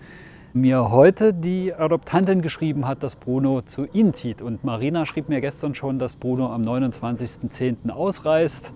[0.53, 4.43] mir heute die Adoptantin geschrieben hat, dass Bruno zu ihnen zieht.
[4.43, 7.91] Und Marina schrieb mir gestern schon, dass Bruno am 29.10.
[7.91, 8.73] ausreist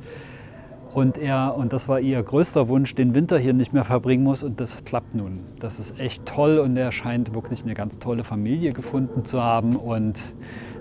[0.94, 4.42] und er, und das war ihr größter Wunsch, den Winter hier nicht mehr verbringen muss.
[4.42, 5.40] Und das klappt nun.
[5.58, 9.76] Das ist echt toll und er scheint wirklich eine ganz tolle Familie gefunden zu haben.
[9.76, 10.22] Und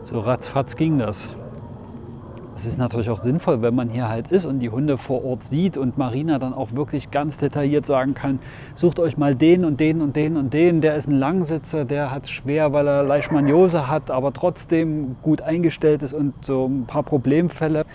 [0.01, 1.29] so ratzfatz ging das.
[2.53, 5.43] Es ist natürlich auch sinnvoll, wenn man hier halt ist und die Hunde vor Ort
[5.43, 8.39] sieht und Marina dann auch wirklich ganz detailliert sagen kann,
[8.75, 12.11] sucht euch mal den und den und den und den, der ist ein Langsitzer, der
[12.11, 17.03] hat schwer, weil er Leishmaniose hat, aber trotzdem gut eingestellt ist und so ein paar
[17.03, 17.85] Problemfälle.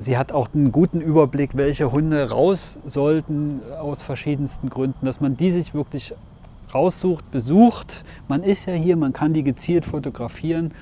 [0.00, 5.36] Sie hat auch einen guten Überblick, welche Hunde raus sollten aus verschiedensten Gründen, dass man
[5.36, 6.14] die sich wirklich
[6.72, 8.02] raussucht, besucht.
[8.26, 10.72] Man ist ja hier, man kann die gezielt fotografieren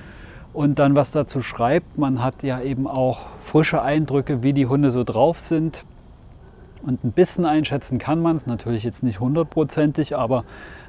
[0.53, 1.97] und dann was dazu schreibt.
[1.97, 5.83] Man hat ja eben auch frische Eindrücke, wie die Hunde so drauf sind.
[6.81, 10.45] Und ein bisschen einschätzen kann man es, natürlich jetzt nicht hundertprozentig, aber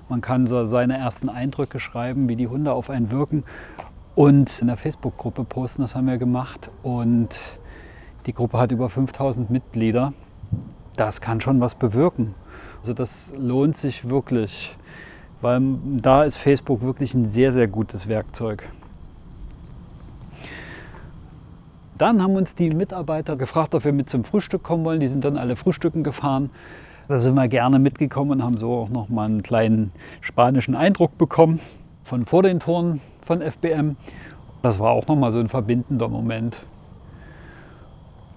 [0.08, 3.42] man kann so seine ersten Eindrücke schreiben, wie die Hunde auf einen wirken.
[4.14, 6.70] Und in der Facebook-Gruppe posten, das haben wir gemacht.
[6.84, 7.40] Und
[8.26, 10.12] die Gruppe hat über 5000 Mitglieder.
[10.96, 12.34] Das kann schon was bewirken.
[12.80, 14.76] Also das lohnt sich wirklich,
[15.40, 15.60] weil
[15.98, 18.68] da ist Facebook wirklich ein sehr, sehr gutes Werkzeug.
[21.98, 25.00] Dann haben uns die Mitarbeiter gefragt, ob wir mit zum Frühstück kommen wollen.
[25.00, 26.48] Die sind dann alle frühstücken gefahren.
[27.08, 31.18] Da sind wir gerne mitgekommen und haben so auch noch mal einen kleinen spanischen Eindruck
[31.18, 31.60] bekommen
[32.04, 33.96] von vor den Toren von FBM.
[34.62, 36.64] Das war auch noch mal so ein verbindender Moment.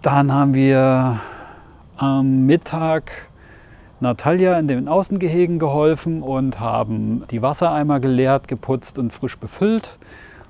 [0.04, 1.22] Dann haben wir
[1.96, 3.30] am Mittag
[4.02, 9.98] Natalia in den Außengehegen geholfen und haben die Wassereimer geleert, geputzt und frisch befüllt.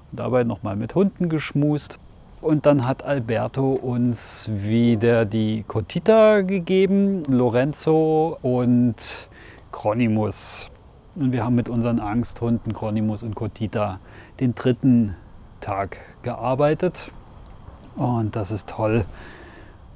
[0.10, 2.00] Und dabei noch mal mit Hunden geschmust.
[2.42, 8.96] Und dann hat Alberto uns wieder die Cotita gegeben, Lorenzo und
[9.72, 10.72] Chronimus.
[11.14, 14.00] Und wir haben mit unseren Angsthunden Chronimus und Cotita
[14.40, 15.16] den dritten
[15.62, 17.12] Tag gearbeitet.
[17.96, 19.06] Und das ist toll,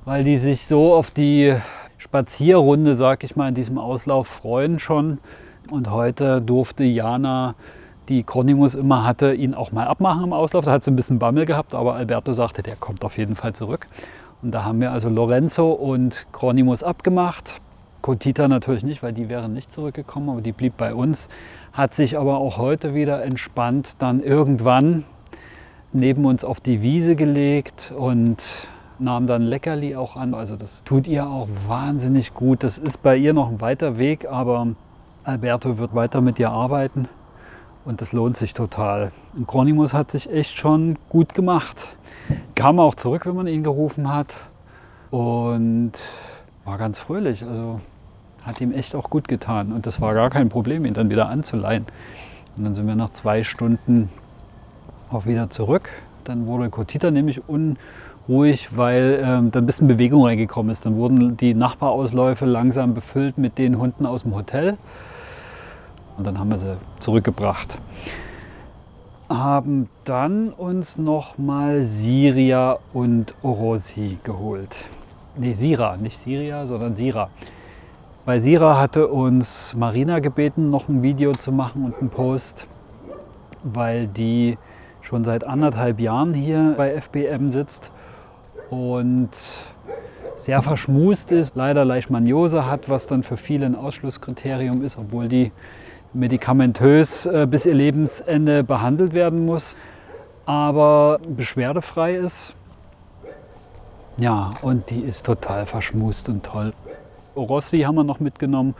[0.08, 1.54] weil die sich so auf die
[1.98, 5.18] Spazierrunde, sag ich mal, in diesem Auslauf freuen schon.
[5.70, 7.56] Und heute durfte Jana
[8.08, 10.64] die Chronimus immer hatte, ihn auch mal abmachen im Auslauf.
[10.64, 13.52] Da hat sie ein bisschen Bammel gehabt, aber Alberto sagte, der kommt auf jeden Fall
[13.52, 13.88] zurück.
[14.42, 17.60] Und da haben wir also Lorenzo und Chronimus abgemacht.
[18.02, 21.28] Cotita natürlich nicht, weil die wären nicht zurückgekommen, aber die blieb bei uns.
[21.74, 25.04] Hat sich aber auch heute wieder entspannt dann irgendwann
[25.92, 30.34] neben uns auf die Wiese gelegt und nahm dann Leckerli auch an.
[30.34, 32.64] Also das tut ihr auch wahnsinnig gut.
[32.64, 34.68] Das ist bei ihr noch ein weiter Weg, aber
[35.24, 37.08] Alberto wird weiter mit ihr arbeiten
[37.86, 39.12] und das lohnt sich total.
[39.36, 41.88] Und Chronimus hat sich echt schon gut gemacht.
[42.56, 44.36] Kam auch zurück, wenn man ihn gerufen hat
[45.12, 45.94] und
[46.66, 47.44] war ganz fröhlich.
[47.44, 47.80] Also
[48.44, 51.30] hat ihm echt auch gut getan und das war gar kein Problem, ihn dann wieder
[51.30, 51.86] anzuleihen.
[52.56, 54.10] Und dann sind wir nach zwei Stunden
[55.12, 55.90] auch wieder zurück.
[56.24, 57.48] Dann wurde Kotita nämlich
[58.28, 60.86] unruhig, weil ähm, dann ein bisschen Bewegung reingekommen ist.
[60.86, 64.78] Dann wurden die Nachbarausläufe langsam befüllt mit den Hunden aus dem Hotel.
[66.18, 67.78] Und dann haben wir sie zurückgebracht.
[69.30, 74.76] Haben dann uns noch mal Siria und Orosi geholt.
[75.36, 77.30] Nee, Sira, nicht Siria, sondern Sira.
[78.26, 82.68] Bei Sira hatte uns Marina gebeten, noch ein Video zu machen und einen Post,
[83.64, 84.58] weil die
[85.02, 87.92] schon seit anderthalb Jahren hier bei FBM sitzt
[88.70, 89.30] und
[90.38, 95.52] sehr verschmust ist, leider Leishmaniose hat, was dann für viele ein Ausschlusskriterium ist, obwohl die
[96.14, 99.76] medikamentös äh, bis ihr Lebensende behandelt werden muss,
[100.46, 102.54] aber beschwerdefrei ist.
[104.18, 106.74] Ja, und die ist total verschmust und toll.
[107.36, 108.74] Orossi haben wir noch mitgenommen,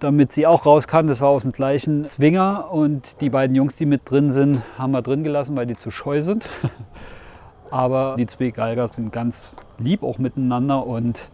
[0.00, 1.06] damit sie auch raus kann.
[1.06, 4.90] Das war aus dem gleichen Zwinger und die beiden Jungs, die mit drin sind, haben
[4.90, 6.48] wir drin gelassen, weil die zu scheu sind.
[7.72, 11.30] Aber die zwei Geiger sind ganz lieb auch miteinander und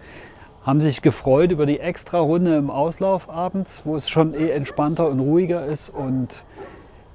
[0.65, 5.09] haben sich gefreut über die extra Runde im Auslauf abends, wo es schon eh entspannter
[5.09, 5.89] und ruhiger ist.
[5.89, 6.45] Und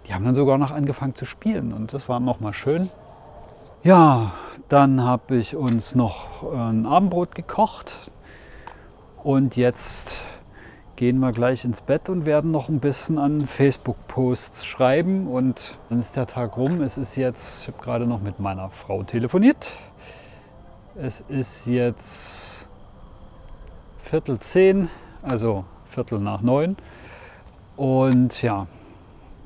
[0.06, 2.90] die haben dann sogar noch angefangen zu spielen und das war nochmal schön.
[3.82, 4.34] Ja,
[4.68, 8.12] dann habe ich uns noch ein Abendbrot gekocht
[9.24, 10.18] und jetzt
[10.96, 16.00] gehen wir gleich ins Bett und werden noch ein bisschen an Facebook-Posts schreiben und dann
[16.00, 16.82] ist der Tag rum.
[16.82, 19.72] Es ist jetzt, ich habe gerade noch mit meiner Frau telefoniert.
[20.96, 22.68] Es ist jetzt
[24.04, 24.90] Viertel zehn,
[25.24, 26.78] also Viertel nach neun.
[27.76, 28.68] Und ja,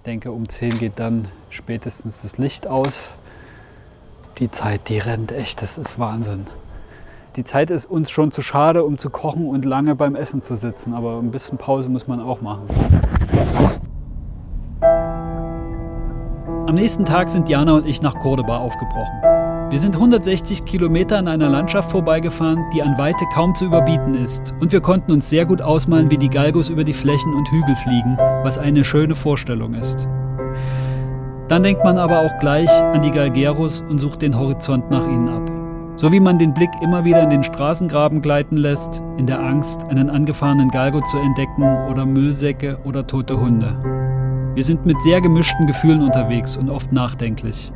[0.06, 3.04] denke um zehn geht dann spätestens das Licht aus.
[4.40, 6.48] Die Zeit, die rennt echt, das ist Wahnsinn
[7.38, 10.56] die Zeit ist uns schon zu schade, um zu kochen und lange beim Essen zu
[10.56, 10.96] sitzen.
[10.96, 12.64] Aber ein bisschen Pause muss man auch machen.
[16.68, 19.22] Am nächsten Tag sind Jana und ich nach Cordoba aufgebrochen.
[19.70, 24.56] Wir sind 160 Kilometer an einer Landschaft vorbeigefahren, die an Weite kaum zu überbieten ist.
[24.60, 27.76] Und wir konnten uns sehr gut ausmalen, wie die Galgos über die Flächen und Hügel
[27.76, 30.08] fliegen, was eine schöne Vorstellung ist.
[31.50, 35.30] Dann denkt man aber auch gleich an die Galgeros und sucht den Horizont nach ihnen
[35.30, 35.57] ab.
[35.98, 39.84] So wie man den Blick immer wieder in den Straßengraben gleiten lässt, in der Angst,
[39.86, 43.76] einen angefahrenen Galgo zu entdecken oder Müllsäcke oder tote Hunde.
[44.54, 47.72] Wir sind mit sehr gemischten Gefühlen unterwegs und oft nachdenklich.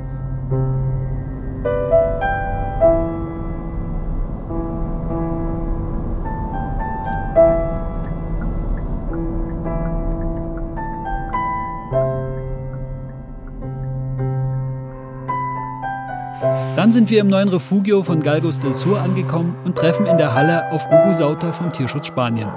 [16.75, 20.33] Dann sind wir im neuen Refugio von Galgos del Sur angekommen und treffen in der
[20.33, 22.49] Halle auf Gugu Sauter vom Tierschutz Spanien.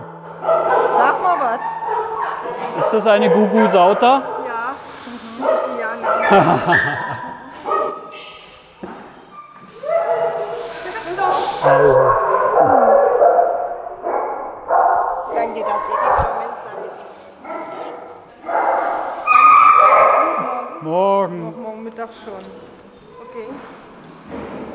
[0.43, 2.85] Sag mal was.
[2.85, 4.23] Ist das eine Gugu Sauter?
[4.47, 4.75] Ja,
[5.41, 6.59] das ist die Jana.
[15.35, 16.93] Danke, dass ihr gekommen seid.
[20.83, 21.63] Morgen.
[21.63, 22.45] Morgen Mittag schon.
[23.29, 23.49] Okay.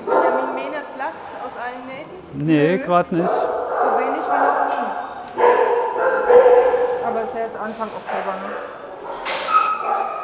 [0.08, 2.46] Der Mimena platzt aus allen Nähten?
[3.00, 3.30] Gerade nicht.
[3.30, 3.36] So
[3.98, 4.92] wenig wie noch nie.
[7.08, 8.50] Aber es ist erst Anfang Oktober, ne?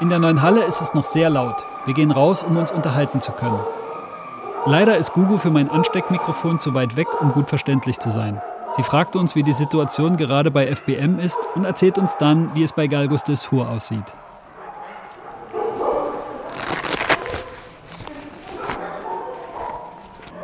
[0.02, 1.66] In der neuen Halle ist es noch sehr laut.
[1.86, 3.62] Wir gehen raus, um uns unterhalten zu können.
[4.66, 8.42] Leider ist Gugu für mein Ansteckmikrofon zu weit weg, um gut verständlich zu sein.
[8.72, 12.64] Sie fragt uns, wie die Situation gerade bei FBM ist und erzählt uns dann, wie
[12.64, 14.04] es bei Galgos del Sur aussieht.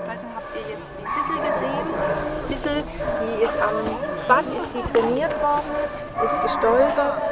[0.10, 1.92] Also habt ihr jetzt die Sissel gesehen?
[2.42, 2.84] Sissel,
[3.22, 3.70] die ist am
[4.28, 5.72] Bad, ist die trainiert worden,
[6.24, 7.24] ist gestolpert,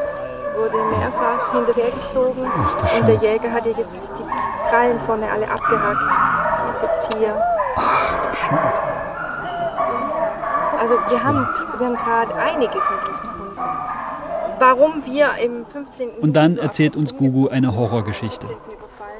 [0.56, 6.14] wurde mehrfach hinterhergezogen und der Jäger hat ihr jetzt die Krallen vorne alle abgehackt.
[6.66, 7.36] Die ist jetzt hier.
[10.78, 11.48] Also wir haben,
[11.78, 13.60] wir haben gerade einige von diesen Hunden.
[14.60, 16.10] Warum wir im 15.
[16.22, 18.48] Und dann erzählt uns Gugu eine Horrorgeschichte.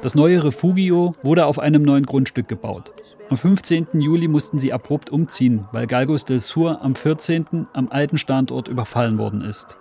[0.00, 0.02] überfallen.
[0.02, 2.92] Das neue Refugio wurde auf einem neuen Grundstück gebaut.
[3.28, 3.88] Am 15.
[4.00, 7.66] Juli mussten sie abrupt umziehen, weil Galgos del Sur am 14.
[7.74, 9.76] am alten Standort überfallen worden ist.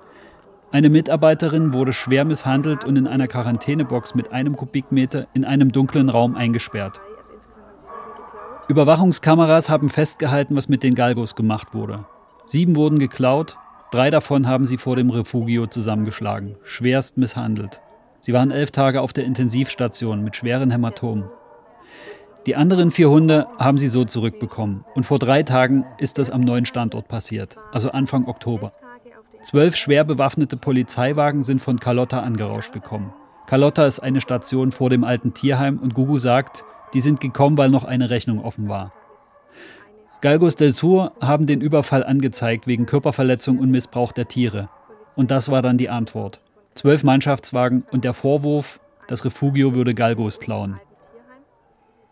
[0.72, 6.09] Eine Mitarbeiterin wurde schwer misshandelt und in einer Quarantänebox mit einem Kubikmeter in einem dunklen
[6.09, 6.99] Raum eingesperrt.
[8.67, 12.05] Überwachungskameras haben festgehalten, was mit den Galgos gemacht wurde.
[12.45, 13.57] Sieben wurden geklaut,
[13.91, 17.82] drei davon haben sie vor dem Refugio zusammengeschlagen, schwerst misshandelt.
[18.22, 21.30] Sie waren elf Tage auf der Intensivstation mit schweren Hämatomen.
[22.45, 24.84] Die anderen vier Hunde haben sie so zurückbekommen.
[24.95, 28.74] Und vor drei Tagen ist das am neuen Standort passiert, also Anfang Oktober.
[29.41, 33.13] Zwölf schwer bewaffnete Polizeiwagen sind von Carlotta angerauscht gekommen.
[33.47, 36.63] Carlotta ist eine Station vor dem alten Tierheim und Gugu sagt,
[36.93, 38.93] die sind gekommen, weil noch eine Rechnung offen war.
[40.22, 44.70] Galgos del Sur haben den Überfall angezeigt wegen Körperverletzung und Missbrauch der Tiere.
[45.15, 46.41] Und das war dann die Antwort.
[46.80, 50.80] Zwölf Mannschaftswagen und der Vorwurf, das Refugio würde Galgos klauen.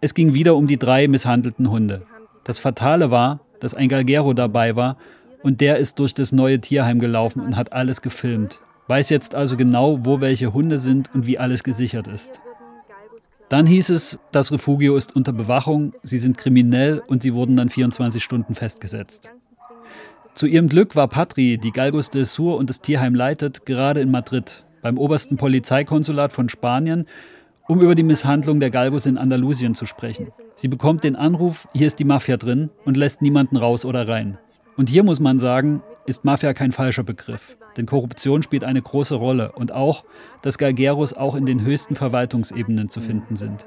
[0.01, 2.01] Es ging wieder um die drei misshandelten Hunde.
[2.43, 4.97] Das Fatale war, dass ein Galgero dabei war
[5.41, 8.59] und der ist durch das neue Tierheim gelaufen und hat alles gefilmt.
[8.87, 12.41] Weiß jetzt also genau, wo welche Hunde sind und wie alles gesichert ist.
[13.47, 17.69] Dann hieß es, das Refugio ist unter Bewachung, sie sind kriminell und sie wurden dann
[17.69, 19.31] 24 Stunden festgesetzt.
[20.37, 24.11] Zu ihrem Glück war Patri, die Galgos del Sur und das Tierheim leitet, gerade in
[24.11, 27.07] Madrid, beim obersten Polizeikonsulat von Spanien
[27.67, 30.27] um über die Misshandlung der Galgos in Andalusien zu sprechen.
[30.53, 34.37] Sie bekommt den Anruf, hier ist die Mafia drin und lässt niemanden raus oder rein.
[34.75, 39.15] Und hier muss man sagen, ist Mafia kein falscher Begriff, denn Korruption spielt eine große
[39.15, 40.05] Rolle und auch,
[40.43, 43.65] dass Galgeros auch in den höchsten Verwaltungsebenen zu finden sind.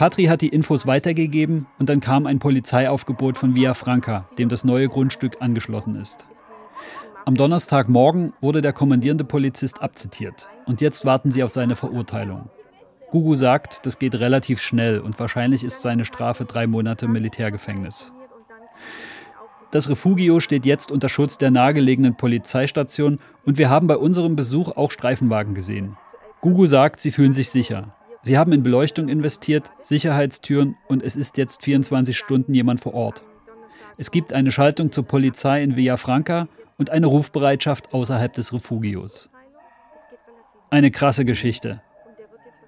[0.00, 4.64] Patri hat die Infos weitergegeben und dann kam ein Polizeiaufgebot von Via Franca, dem das
[4.64, 6.24] neue Grundstück angeschlossen ist.
[7.26, 12.48] Am Donnerstagmorgen wurde der kommandierende Polizist abzitiert und jetzt warten sie auf seine Verurteilung.
[13.10, 18.10] Gugu sagt, das geht relativ schnell und wahrscheinlich ist seine Strafe drei Monate Militärgefängnis.
[19.70, 24.74] Das Refugio steht jetzt unter Schutz der nahegelegenen Polizeistation und wir haben bei unserem Besuch
[24.78, 25.98] auch Streifenwagen gesehen.
[26.40, 27.94] Gugu sagt, sie fühlen sich sicher.
[28.22, 33.24] Sie haben in Beleuchtung investiert, Sicherheitstüren und es ist jetzt 24 Stunden jemand vor Ort.
[33.96, 36.48] Es gibt eine Schaltung zur Polizei in Villafranca
[36.78, 39.30] und eine Rufbereitschaft außerhalb des Refugios.
[40.70, 41.82] Eine krasse Geschichte.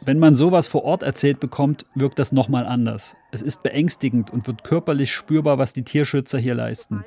[0.01, 3.15] Wenn man sowas vor Ort erzählt bekommt, wirkt das nochmal anders.
[3.31, 7.05] Es ist beängstigend und wird körperlich spürbar, was die Tierschützer hier leisten.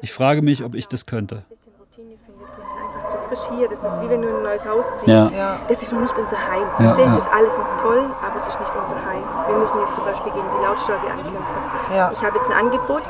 [0.00, 1.44] Ich frage mich, ob ich das könnte.
[1.50, 1.58] Das
[2.68, 3.68] ist einfach zu frisch hier.
[3.68, 5.08] Das ist wie wenn du in ein neues Haus ziehst.
[5.08, 5.30] Ja.
[5.68, 6.62] Das ist noch nicht unser Heim.
[6.78, 7.00] Ja, Verstehst du?
[7.00, 7.06] Ja.
[7.06, 9.22] Das ist alles noch toll, aber es ist nicht unser Heim.
[9.48, 11.94] Wir müssen jetzt zum Beispiel gegen die Lautstärke ankämpfen.
[11.94, 12.10] Ja.
[12.12, 13.02] Ich habe jetzt ein Angebot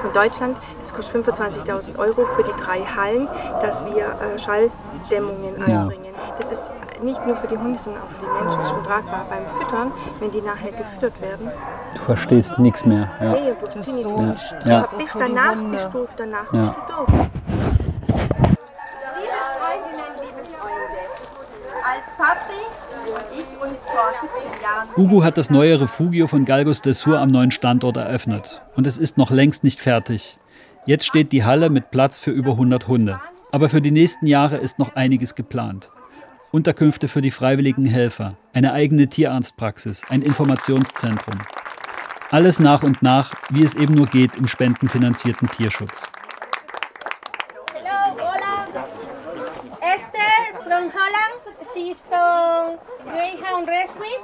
[0.00, 0.56] von Deutschland.
[0.80, 3.28] Das kostet 25.000 Euro für die drei Hallen,
[3.62, 6.04] dass wir äh, Schalldämmungen einbringen.
[6.04, 6.34] Ja.
[6.38, 6.70] Das ist
[7.02, 8.60] nicht nur für die Hunde, sondern auch für die Menschen.
[8.60, 11.50] Das ist untragbar beim Füttern, wenn die nachher gefüttert werden.
[11.94, 13.10] Du verstehst nichts mehr.
[13.20, 13.32] Ja.
[13.32, 14.18] Nee, du bist so
[14.64, 14.84] ja.
[14.96, 16.66] Bist danach bist du danach ja.
[16.66, 17.08] bist du doof.
[19.16, 21.00] Liebe Freundinnen, liebe Freunde,
[22.20, 24.88] als Papi und ich uns vor 17 Jahren.
[24.94, 28.62] Gugu hat das neue Refugio von Galgos del Sur am neuen Standort eröffnet.
[28.76, 30.36] Und es ist noch längst nicht fertig.
[30.86, 33.20] Jetzt steht die Halle mit Platz für über 100 Hunde.
[33.52, 35.90] Aber für die nächsten Jahre ist noch einiges geplant.
[36.52, 41.38] Unterkünfte für die freiwilligen Helfer, eine eigene Tierarztpraxis, ein Informationszentrum.
[42.30, 46.10] Alles nach und nach, wie es eben nur geht im spendenfinanzierten Tierschutz.
[51.80, 54.20] She's from Greyhound Rescue.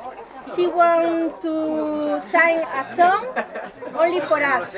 [0.55, 3.25] She wants to sing a song
[3.95, 4.77] only for us.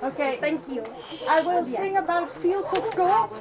[0.00, 0.36] Okay.
[0.36, 0.84] Thank you.
[1.28, 3.32] I will sing about fields of gold.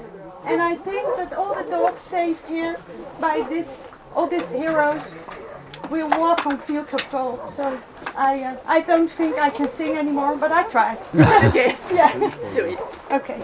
[0.44, 2.78] And I think that all the dogs saved here
[3.20, 3.80] by this,
[4.16, 5.14] all these heroes,
[5.92, 7.46] will walk on fields of gold.
[7.56, 7.80] So
[8.16, 10.98] I, uh, I don't think I can sing anymore, but I try.
[11.50, 11.78] okay.
[11.94, 12.18] Yeah.
[12.56, 12.80] Do it.
[13.12, 13.40] Okay.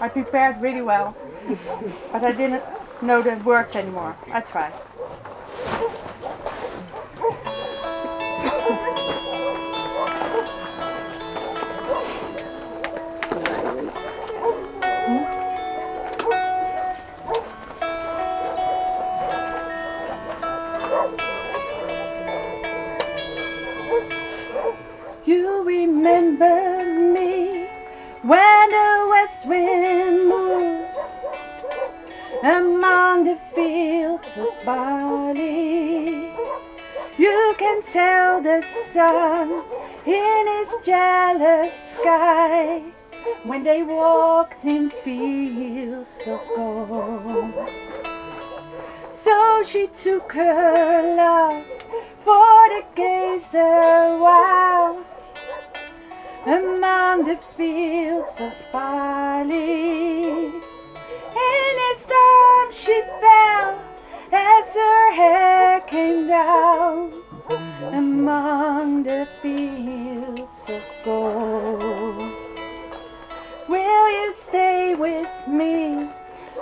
[0.00, 1.16] I prepared really well,
[2.12, 2.62] but I didn't
[3.02, 4.16] know the words anymore.
[4.32, 4.72] I try.
[25.24, 27.66] You remember me
[28.22, 29.87] when the west wind
[32.78, 36.30] among the fields of barley.
[37.18, 39.64] You can tell the sun
[40.06, 42.80] in his jealous sky
[43.42, 47.68] when they walked in fields of gold.
[49.10, 51.64] So she took her love
[52.20, 55.04] for the gaze a while
[56.46, 60.77] among the fields of barley.
[61.38, 63.80] In his arms she fell
[64.32, 67.12] as her hair came down.
[67.92, 72.32] among the fields of gold.
[73.68, 76.10] Will you stay with me?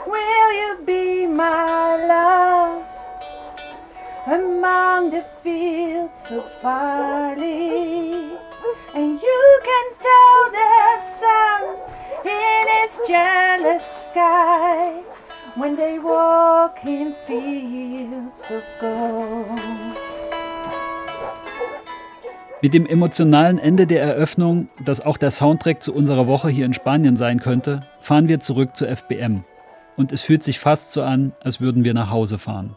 [0.06, 2.84] Will you be my love?
[4.26, 8.30] Among the fields of barley,
[8.94, 11.62] and you can tell the sun
[12.24, 15.02] in its jealous sky
[15.56, 19.96] when they walk in fields of gold.
[22.62, 26.74] Mit dem emotionalen Ende der Eröffnung, das auch der Soundtrack zu unserer Woche hier in
[26.74, 29.44] Spanien sein könnte, fahren wir zurück zu FBM.
[29.96, 32.76] Und es fühlt sich fast so an, als würden wir nach Hause fahren.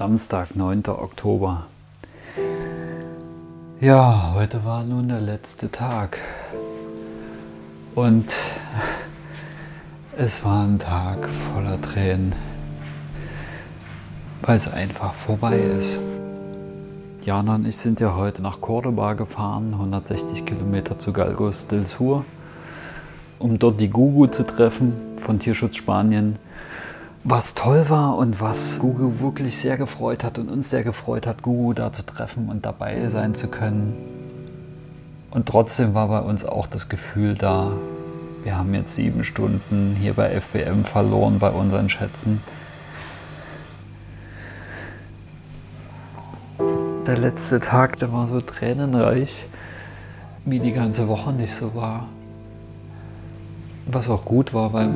[0.00, 0.84] Samstag, 9.
[0.86, 1.66] Oktober.
[3.82, 6.16] Ja, heute war nun der letzte Tag.
[7.94, 8.32] Und
[10.16, 12.32] es war ein Tag voller Tränen
[14.40, 16.00] weil es einfach vorbei ist.
[17.22, 22.24] Jana und ich sind ja heute nach Cordoba gefahren, 160 Kilometer zu Galgos del Sur,
[23.38, 26.38] um dort die Gugu zu treffen von Tierschutz Spanien.
[27.22, 31.42] Was toll war und was Gugu wirklich sehr gefreut hat und uns sehr gefreut hat,
[31.42, 33.94] Gugu da zu treffen und dabei sein zu können.
[35.30, 37.72] Und trotzdem war bei uns auch das Gefühl da,
[38.42, 42.40] wir haben jetzt sieben Stunden hier bei FBM verloren bei unseren Schätzen.
[47.10, 49.32] der letzte Tag, der war so tränenreich,
[50.44, 52.06] wie die ganze Woche nicht so war.
[53.92, 54.88] Was auch gut war, weil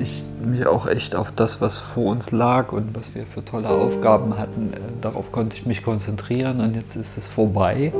[0.00, 3.68] ich mich auch echt auf das, was vor uns lag und was wir für tolle
[3.70, 7.92] Aufgaben hatten, äh, darauf konnte ich mich konzentrieren und jetzt ist es vorbei.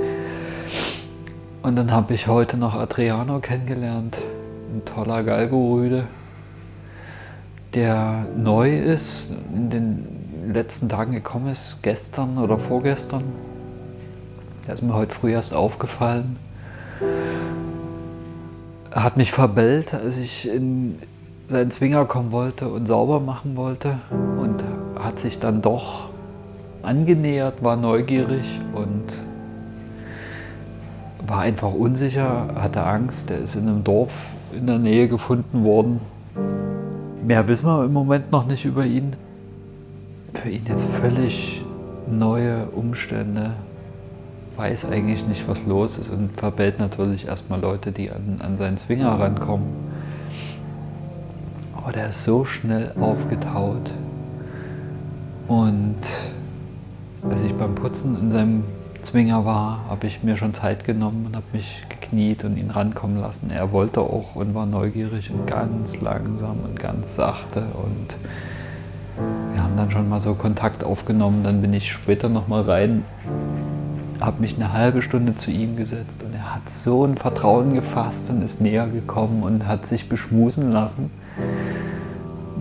[1.63, 4.19] Und dann habe ich heute noch Adriano kennengelernt,
[4.75, 6.05] ein toller Galgorüde,
[7.73, 13.25] der neu ist, in den letzten Tagen gekommen ist, gestern oder vorgestern.
[14.67, 16.37] Der ist mir heute früh erst aufgefallen.
[18.95, 21.01] Hat mich verbellt, als ich in
[21.49, 23.99] seinen Zwinger kommen wollte und sauber machen wollte
[24.41, 24.63] und
[24.97, 26.11] hat sich dann doch
[26.83, 29.03] angenähert, war neugierig und
[31.27, 33.31] war einfach unsicher, hatte Angst.
[33.31, 34.13] Der ist in einem Dorf
[34.53, 36.01] in der Nähe gefunden worden.
[37.27, 39.17] Mehr wissen wir im Moment noch nicht über ihn.
[40.35, 41.63] Für ihn jetzt völlig
[42.09, 43.55] neue Umstände,
[44.57, 48.77] weiß eigentlich nicht, was los ist und verbellt natürlich erstmal Leute, die an, an seinen
[48.77, 49.67] Zwinger rankommen.
[51.77, 53.91] Aber der ist so schnell aufgetaut.
[55.49, 55.97] Und
[57.29, 58.65] als ich beim Putzen in seinem
[59.03, 63.19] Zwinger war, habe ich mir schon Zeit genommen und habe mich gekniet und ihn rankommen
[63.19, 63.51] lassen.
[63.51, 67.61] Er wollte auch und war neugierig und ganz langsam und ganz sachte.
[67.61, 68.15] Und
[69.53, 71.43] wir haben dann schon mal so Kontakt aufgenommen.
[71.45, 73.05] Dann bin ich später nochmal rein
[74.21, 78.31] habe mich eine halbe Stunde zu ihm gesetzt und er hat so ein Vertrauen gefasst
[78.31, 81.11] und ist näher gekommen und hat sich beschmusen lassen.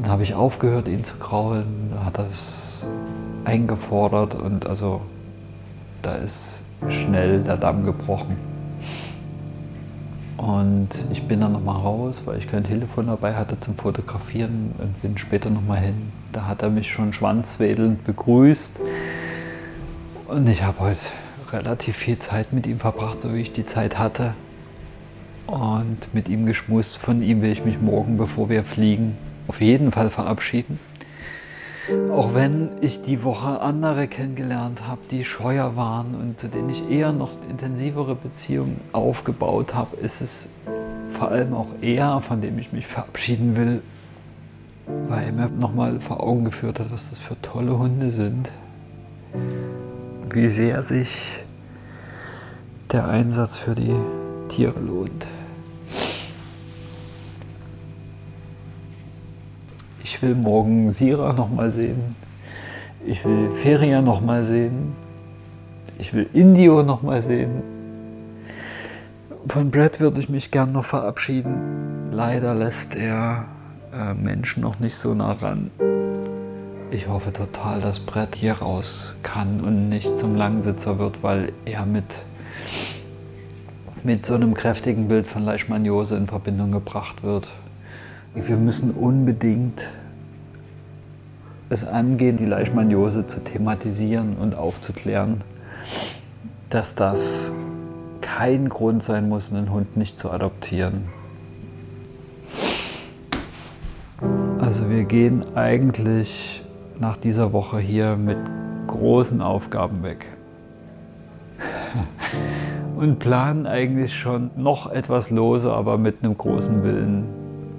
[0.01, 2.85] Dann habe ich aufgehört, ihn zu kraulen, hat es
[3.45, 5.01] eingefordert und also
[6.01, 8.35] da ist schnell der Damm gebrochen.
[10.37, 15.01] Und ich bin dann nochmal raus, weil ich kein Telefon dabei hatte zum Fotografieren und
[15.01, 16.11] bin später nochmal hin.
[16.33, 18.79] Da hat er mich schon schwanzwedelnd begrüßt.
[20.27, 20.99] Und ich habe heute
[21.53, 24.33] relativ viel Zeit mit ihm verbracht, so wie ich die Zeit hatte.
[25.47, 26.97] Und mit ihm geschmust.
[26.97, 30.79] Von ihm will ich mich morgen, bevor wir fliegen, auf jeden Fall verabschieden.
[32.11, 36.89] Auch wenn ich die Woche andere kennengelernt habe, die scheuer waren und zu denen ich
[36.89, 40.47] eher noch intensivere Beziehungen aufgebaut habe, ist es
[41.11, 43.81] vor allem auch er, von dem ich mich verabschieden will,
[45.09, 48.49] weil er mir nochmal vor Augen geführt hat, was das für tolle Hunde sind.
[50.31, 51.42] Wie sehr sich
[52.93, 53.95] der Einsatz für die
[54.49, 55.25] Tiere lohnt.
[60.03, 62.15] Ich will morgen Sira nochmal sehen.
[63.05, 64.95] Ich will Feria nochmal sehen.
[65.97, 67.63] Ich will Indio nochmal sehen.
[69.47, 72.11] Von Brad würde ich mich gern noch verabschieden.
[72.11, 73.45] Leider lässt er
[73.91, 75.71] äh, Menschen noch nicht so nah ran.
[76.91, 81.87] Ich hoffe total, dass Brett hier raus kann und nicht zum Langsitzer wird, weil er
[81.87, 82.05] mit
[84.03, 87.47] mit so einem kräftigen Bild von Leishmaniose in Verbindung gebracht wird.
[88.35, 89.89] Wir müssen unbedingt
[91.69, 95.41] es angehen, die Leishmaniose zu thematisieren und aufzuklären,
[96.69, 97.51] dass das
[98.21, 101.03] kein Grund sein muss, einen Hund nicht zu adoptieren.
[104.59, 106.63] Also Wir gehen eigentlich
[106.99, 108.37] nach dieser Woche hier mit
[108.87, 110.25] großen Aufgaben weg.
[112.95, 117.25] Und planen eigentlich schon noch etwas lose, aber mit einem großen Willen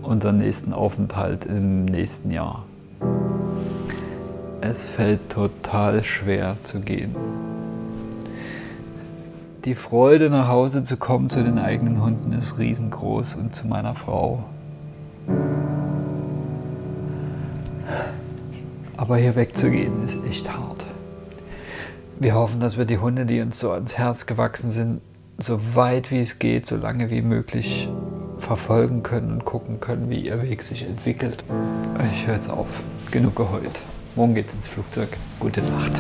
[0.03, 2.65] unseren nächsten Aufenthalt im nächsten Jahr.
[4.61, 7.15] Es fällt total schwer zu gehen.
[9.65, 13.95] Die Freude, nach Hause zu kommen zu den eigenen Hunden, ist riesengroß und zu meiner
[13.95, 14.45] Frau.
[18.97, 20.85] Aber hier wegzugehen ist echt hart.
[22.21, 25.01] Wir hoffen, dass wir die Hunde, die uns so ans Herz gewachsen sind,
[25.39, 27.89] so weit wie es geht, so lange wie möglich
[28.39, 31.45] verfolgen können und gucken können, wie ihr Weg sich entwickelt.
[32.13, 32.69] Ich höre jetzt auf.
[33.11, 33.83] Genug geheult.
[34.15, 35.09] Morgen geht's ins Flugzeug.
[35.41, 35.93] Gute Nacht.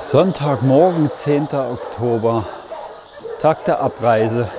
[0.00, 1.44] Sonntagmorgen, 10.
[1.54, 2.46] Oktober,
[3.38, 4.50] Tag der Abreise.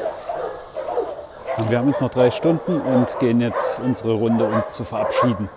[1.57, 5.49] Und wir haben jetzt noch drei Stunden und gehen jetzt unsere Runde, uns zu verabschieden.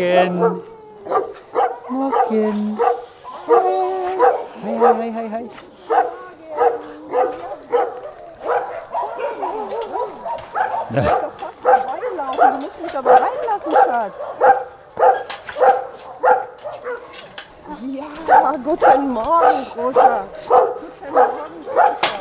[0.00, 0.62] Morgen.
[1.90, 2.78] Morgen.
[4.62, 5.44] Hi, hi, hi, hi, hi.
[10.94, 11.02] Ja.
[11.84, 14.14] Reinlaufen, du musst mich aber reinlassen, Schatz.
[18.26, 20.24] Ja, guten Morgen, Großer.
[20.80, 22.20] Guten Morgen, Großer.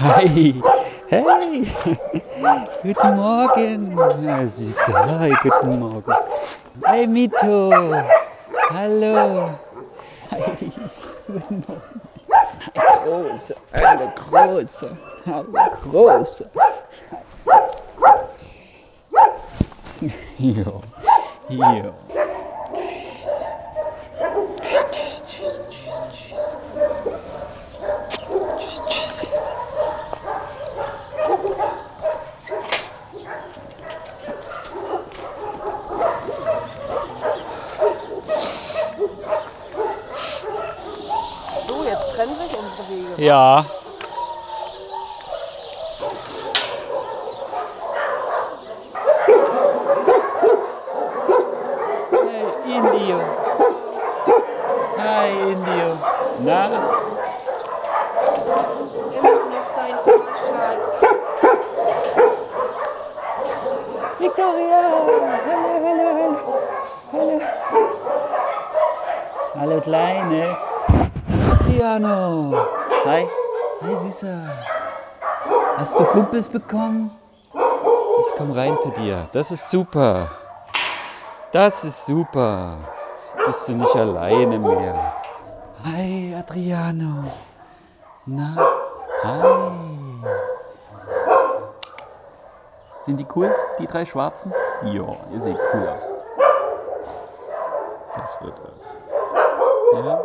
[0.00, 0.62] Hi.
[1.08, 1.66] Hey.
[2.82, 3.98] guten Morgen.
[4.22, 5.18] Ja, Süße.
[5.18, 6.14] Hi, guten Morgen.
[7.00, 7.72] Hey, Mito.
[8.68, 9.58] Hallo.
[10.30, 10.40] Hi.
[11.26, 12.00] Guten Morgen.
[12.76, 13.56] Hi, Große.
[13.72, 14.98] Hallo, Große.
[15.24, 15.46] Hallo,
[15.80, 16.50] Große.
[20.38, 20.82] Jo.
[21.48, 21.94] Jo.
[76.00, 77.10] Du Kumpels bekommen?
[77.52, 79.28] Ich komm rein zu dir.
[79.32, 80.30] Das ist super.
[81.52, 82.78] Das ist super.
[83.46, 85.12] Bist du nicht alleine mehr.
[85.84, 87.24] Hi, Adriano.
[88.26, 88.56] Na?
[89.24, 89.60] Hi.
[93.02, 94.52] Sind die cool, die drei Schwarzen?
[94.84, 96.02] Ja, ihr seht cool aus.
[98.14, 98.98] Das wird was.
[99.94, 100.20] Ja?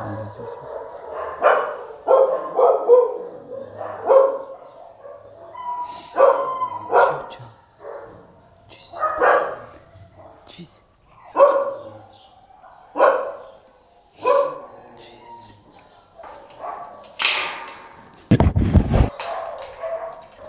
[0.00, 0.58] Alle süß.
[6.90, 7.48] Ciao, ciao.
[8.68, 8.98] Tschüss.
[10.46, 10.72] Tschüss.
[10.72, 10.80] Tschüss.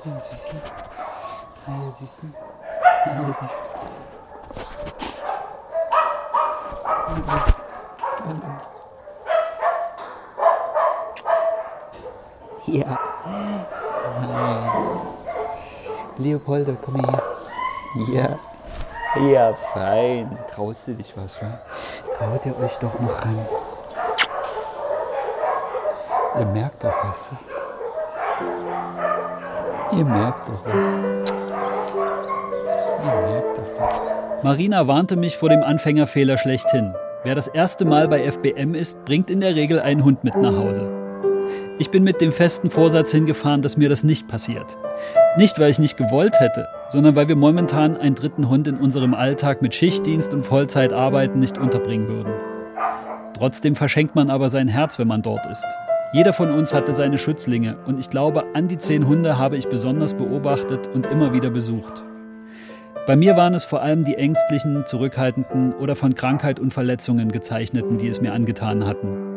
[0.03, 0.59] Hallo Süßen.
[1.67, 2.35] Hallo Süßen.
[3.05, 3.49] Hallo Süßen.
[6.85, 7.23] Hallo.
[8.25, 8.49] Hallo.
[12.65, 12.99] Ja.
[13.25, 13.65] Hi.
[16.17, 17.21] Leopoldo, komm her.
[18.11, 18.39] Ja.
[19.19, 20.37] Ja, fein.
[20.53, 21.59] Traust du dich was, wa?
[22.17, 23.45] Traut ihr euch doch noch ran.
[26.39, 27.31] Ihr merkt doch was.
[29.91, 30.75] Ihr merkt doch was.
[33.03, 34.43] Ihr merkt doch was.
[34.43, 36.93] Marina warnte mich vor dem Anfängerfehler schlechthin.
[37.23, 40.55] Wer das erste Mal bei FBM ist, bringt in der Regel einen Hund mit nach
[40.55, 40.89] Hause.
[41.77, 44.77] Ich bin mit dem festen Vorsatz hingefahren, dass mir das nicht passiert.
[45.37, 49.13] Nicht, weil ich nicht gewollt hätte, sondern weil wir momentan einen dritten Hund in unserem
[49.13, 52.33] Alltag mit Schichtdienst und Vollzeitarbeiten nicht unterbringen würden.
[53.33, 55.65] Trotzdem verschenkt man aber sein Herz, wenn man dort ist.
[56.11, 59.69] Jeder von uns hatte seine Schützlinge und ich glaube, an die zehn Hunde habe ich
[59.69, 61.93] besonders beobachtet und immer wieder besucht.
[63.07, 67.97] Bei mir waren es vor allem die ängstlichen, zurückhaltenden oder von Krankheit und Verletzungen gezeichneten,
[67.97, 69.30] die es mir angetan hatten.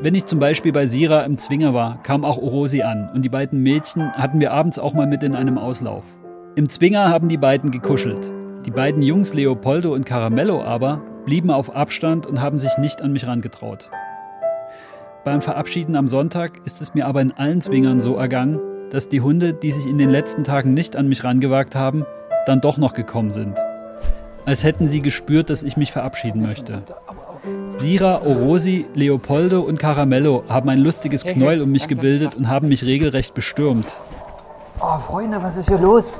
[0.00, 3.28] Wenn ich zum Beispiel bei Sira im Zwinger war, kam auch Orosi an und die
[3.28, 6.04] beiden Mädchen hatten wir abends auch mal mit in einem Auslauf.
[6.56, 8.30] Im Zwinger haben die beiden gekuschelt.
[8.66, 13.12] Die beiden Jungs Leopoldo und Caramello aber blieben auf Abstand und haben sich nicht an
[13.12, 13.90] mich rangetraut.
[15.24, 18.58] Beim Verabschieden am Sonntag ist es mir aber in allen Zwingern so ergangen,
[18.90, 22.04] dass die Hunde, die sich in den letzten Tagen nicht an mich rangewagt haben,
[22.44, 23.56] dann doch noch gekommen sind.
[24.44, 26.82] Als hätten sie gespürt, dass ich mich verabschieden möchte.
[27.76, 32.84] Sira, Orosi, Leopoldo und Caramello haben ein lustiges Knäuel um mich gebildet und haben mich
[32.84, 33.96] regelrecht bestürmt.
[34.80, 36.18] Oh, Freunde, was ist hier los?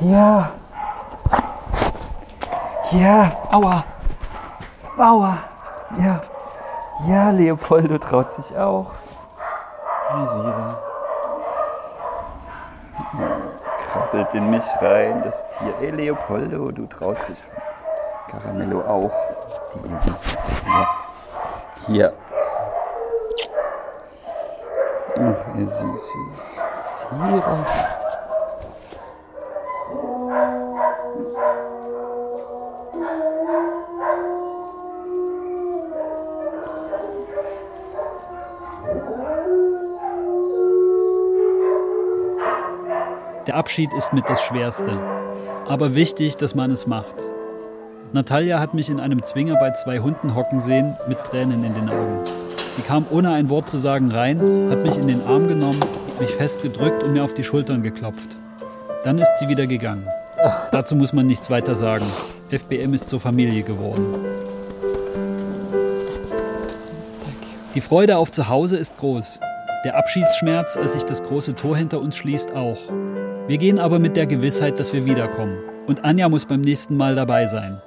[0.00, 0.50] Ja.
[2.92, 3.84] Ja, aua.
[4.98, 5.38] Aua.
[5.98, 6.20] Ja.
[7.08, 8.90] Ja, Leopoldo traut sich auch.
[10.08, 10.78] Hey, Sira.
[13.92, 15.74] Krabbelt in mich rein, das Tier.
[15.80, 17.42] Ey, Leopoldo, du traust dich.
[18.28, 19.12] Caramello auch.
[19.74, 20.86] Die Hier.
[21.86, 22.12] Hier.
[25.18, 27.06] Ach, ihr Süßes.
[27.10, 27.66] Sira.
[43.46, 44.98] Der Abschied ist mit das Schwerste.
[45.68, 47.29] Aber wichtig, dass man es macht.
[48.12, 51.88] Natalia hat mich in einem Zwinger bei zwei Hunden hocken sehen, mit Tränen in den
[51.88, 52.24] Augen.
[52.72, 55.78] Sie kam ohne ein Wort zu sagen rein, hat mich in den Arm genommen,
[56.18, 58.36] mich festgedrückt und mir auf die Schultern geklopft.
[59.04, 60.08] Dann ist sie wieder gegangen.
[60.72, 62.04] Dazu muss man nichts weiter sagen.
[62.50, 64.16] FBM ist zur Familie geworden.
[67.76, 69.38] Die Freude auf Zuhause ist groß.
[69.84, 72.78] Der Abschiedsschmerz, als sich das große Tor hinter uns schließt, auch.
[73.46, 75.58] Wir gehen aber mit der Gewissheit, dass wir wiederkommen.
[75.86, 77.80] Und Anja muss beim nächsten Mal dabei sein.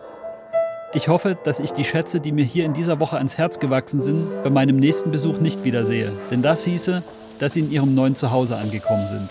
[0.95, 3.99] Ich hoffe, dass ich die Schätze, die mir hier in dieser Woche ans Herz gewachsen
[3.99, 6.11] sind, bei meinem nächsten Besuch nicht wiedersehe.
[6.29, 7.01] Denn das hieße,
[7.39, 9.29] dass sie in ihrem neuen Zuhause angekommen sind.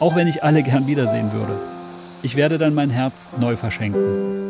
[0.00, 1.52] Auch wenn ich alle gern wiedersehen würde.
[2.22, 4.45] Ich werde dann mein Herz neu verschenken.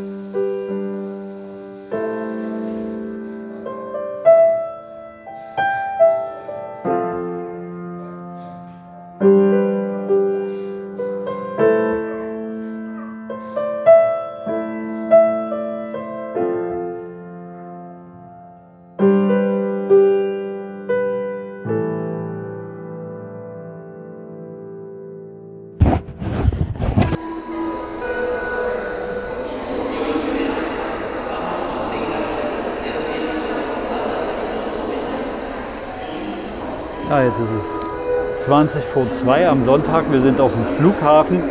[37.38, 37.86] Jetzt ist
[38.34, 40.10] es 20 vor 2 am Sonntag.
[40.10, 41.42] Wir sind auf dem Flughafen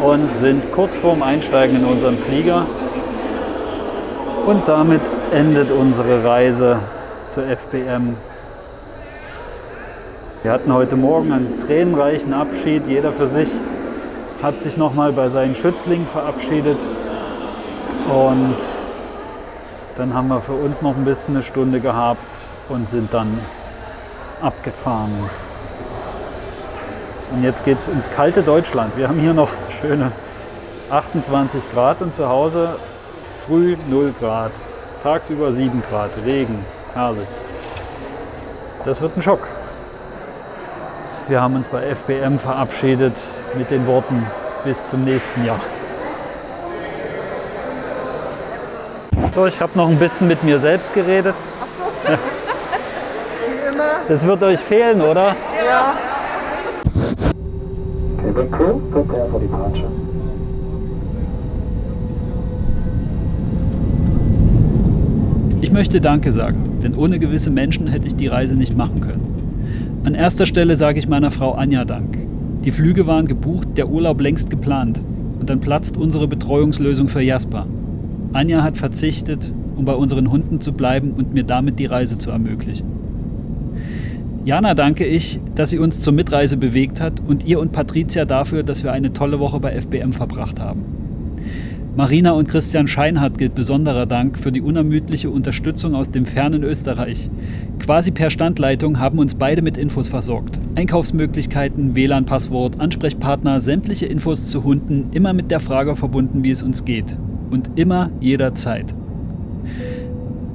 [0.00, 2.66] und sind kurz vorm Einsteigen in unseren Flieger.
[4.46, 5.00] Und damit
[5.30, 6.80] endet unsere Reise
[7.26, 8.16] zur FBM.
[10.42, 12.86] Wir hatten heute Morgen einen tränenreichen Abschied.
[12.86, 13.50] Jeder für sich
[14.42, 16.78] hat sich nochmal bei seinen Schützlingen verabschiedet.
[18.08, 18.56] Und
[19.96, 22.38] dann haben wir für uns noch ein bisschen eine Stunde gehabt
[22.68, 23.38] und sind dann
[24.42, 25.30] abgefahren.
[27.32, 28.96] Und jetzt geht es ins kalte Deutschland.
[28.96, 30.12] Wir haben hier noch schöne
[30.90, 32.76] 28 Grad und zu Hause
[33.46, 34.52] früh 0 Grad.
[35.02, 36.64] Tagsüber 7 Grad, Regen,
[36.94, 37.28] herrlich.
[38.84, 39.46] Das wird ein Schock.
[41.28, 43.14] Wir haben uns bei FBM verabschiedet
[43.54, 44.26] mit den Worten
[44.64, 45.60] bis zum nächsten Jahr.
[49.34, 51.34] So, ich habe noch ein bisschen mit mir selbst geredet.
[51.60, 52.18] Ach so.
[54.08, 55.36] Das wird euch fehlen, oder?
[55.66, 55.94] Ja.
[58.22, 59.88] Cabin crew, prepare for departure.
[65.60, 70.00] Ich möchte Danke sagen, denn ohne gewisse Menschen hätte ich die Reise nicht machen können.
[70.04, 72.16] An erster Stelle sage ich meiner Frau Anja Dank.
[72.64, 75.00] Die Flüge waren gebucht, der Urlaub längst geplant.
[75.40, 77.66] Und dann platzt unsere Betreuungslösung für Jasper.
[78.32, 82.30] Anja hat verzichtet, um bei unseren Hunden zu bleiben und mir damit die Reise zu
[82.30, 82.97] ermöglichen.
[84.44, 88.62] Jana danke ich, dass sie uns zur Mitreise bewegt hat und ihr und Patricia dafür,
[88.62, 90.84] dass wir eine tolle Woche bei FBM verbracht haben.
[91.98, 97.28] Marina und Christian Scheinhardt gilt besonderer Dank für die unermüdliche Unterstützung aus dem fernen Österreich.
[97.80, 100.60] Quasi per Standleitung haben uns beide mit Infos versorgt.
[100.76, 106.84] Einkaufsmöglichkeiten, WLAN-Passwort, Ansprechpartner, sämtliche Infos zu Hunden, immer mit der Frage verbunden, wie es uns
[106.84, 107.16] geht.
[107.50, 108.94] Und immer jederzeit.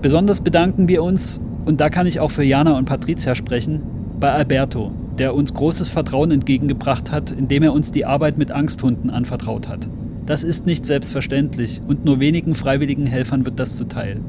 [0.01, 3.81] Besonders bedanken wir uns, und da kann ich auch für Jana und Patricia sprechen,
[4.19, 9.09] bei Alberto, der uns großes Vertrauen entgegengebracht hat, indem er uns die Arbeit mit Angsthunden
[9.09, 9.87] anvertraut hat.
[10.25, 14.21] Das ist nicht selbstverständlich und nur wenigen freiwilligen Helfern wird das zuteil.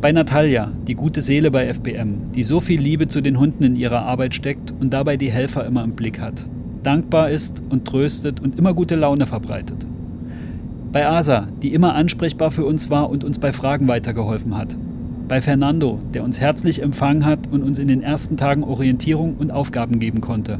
[0.00, 3.76] Bei Natalia, die gute Seele bei FBM, die so viel Liebe zu den Hunden in
[3.76, 6.46] ihrer Arbeit steckt und dabei die Helfer immer im Blick hat,
[6.82, 9.86] dankbar ist und tröstet und immer gute Laune verbreitet.
[10.92, 14.76] Bei Asa, die immer ansprechbar für uns war und uns bei Fragen weitergeholfen hat.
[15.28, 19.50] Bei Fernando, der uns herzlich empfangen hat und uns in den ersten Tagen Orientierung und
[19.50, 20.56] Aufgaben geben konnte.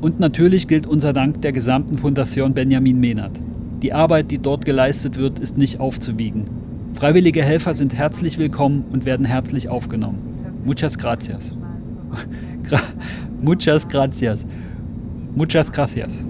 [0.00, 3.32] Und natürlich gilt unser Dank der gesamten Fundation Benjamin Mehnert.
[3.82, 6.44] Die Arbeit, die dort geleistet wird, ist nicht aufzuwiegen.
[6.94, 10.20] Freiwillige Helfer sind herzlich willkommen und werden herzlich aufgenommen.
[10.64, 11.52] Muchas gracias.
[12.62, 12.80] Gra
[13.42, 14.46] muchas gracias.
[15.34, 16.24] Muchas gracias.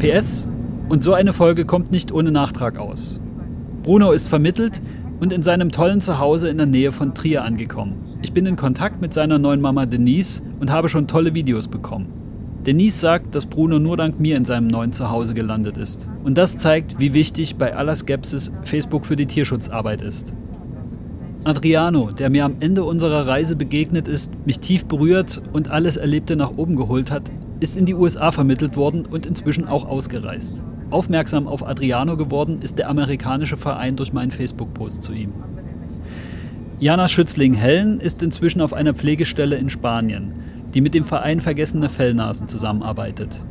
[0.00, 0.48] PS.
[0.88, 3.20] Und so eine Folge kommt nicht ohne Nachtrag aus.
[3.88, 4.82] Bruno ist vermittelt
[5.18, 8.18] und in seinem tollen Zuhause in der Nähe von Trier angekommen.
[8.20, 12.12] Ich bin in Kontakt mit seiner neuen Mama Denise und habe schon tolle Videos bekommen.
[12.66, 16.06] Denise sagt, dass Bruno nur dank mir in seinem neuen Zuhause gelandet ist.
[16.22, 20.34] Und das zeigt, wie wichtig bei aller Skepsis Facebook für die Tierschutzarbeit ist.
[21.48, 26.36] Adriano, der mir am Ende unserer Reise begegnet ist, mich tief berührt und alles Erlebte
[26.36, 27.30] nach oben geholt hat,
[27.60, 30.62] ist in die USA vermittelt worden und inzwischen auch ausgereist.
[30.90, 35.30] Aufmerksam auf Adriano geworden ist der amerikanische Verein durch meinen Facebook-Post zu ihm.
[36.80, 40.34] Jana Schützling-Hellen ist inzwischen auf einer Pflegestelle in Spanien,
[40.74, 43.42] die mit dem Verein Vergessene Fellnasen zusammenarbeitet.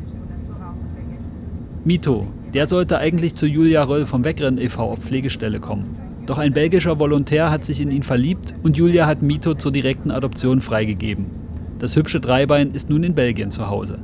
[1.83, 4.91] Mito, der sollte eigentlich zu Julia Röll vom Wegrennen e.V.
[4.91, 6.06] auf Pflegestelle kommen.
[6.27, 10.11] Doch ein belgischer Volontär hat sich in ihn verliebt und Julia hat Mito zur direkten
[10.11, 11.27] Adoption freigegeben.
[11.79, 13.99] Das hübsche Dreibein ist nun in Belgien zu Hause.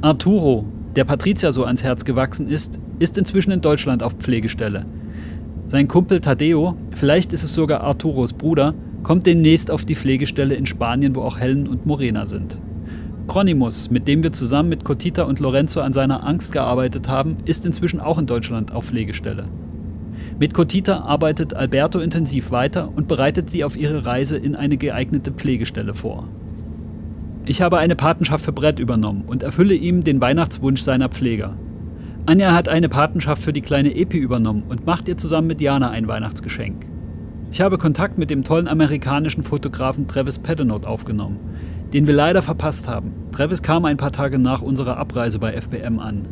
[0.00, 0.64] Arturo,
[0.96, 4.84] der Patricia so ans Herz gewachsen ist, ist inzwischen in Deutschland auf Pflegestelle.
[5.68, 8.74] Sein Kumpel Tadeo, vielleicht ist es sogar Arturos Bruder,
[9.04, 12.58] kommt demnächst auf die Pflegestelle in Spanien, wo auch Helen und Morena sind.
[13.28, 17.64] Chronimus, mit dem wir zusammen mit Cotita und Lorenzo an seiner Angst gearbeitet haben, ist
[17.64, 19.44] inzwischen auch in Deutschland auf Pflegestelle.
[20.38, 25.30] Mit Cotita arbeitet Alberto intensiv weiter und bereitet sie auf ihre Reise in eine geeignete
[25.30, 26.28] Pflegestelle vor.
[27.44, 31.56] Ich habe eine Patenschaft für Brett übernommen und erfülle ihm den Weihnachtswunsch seiner Pfleger.
[32.24, 35.90] Anja hat eine Patenschaft für die kleine Epi übernommen und macht ihr zusammen mit Jana
[35.90, 36.86] ein Weihnachtsgeschenk.
[37.50, 41.38] Ich habe Kontakt mit dem tollen amerikanischen Fotografen Travis Pedenote aufgenommen,
[41.92, 43.12] den wir leider verpasst haben.
[43.32, 46.22] Travis kam ein paar Tage nach unserer Abreise bei FBM an.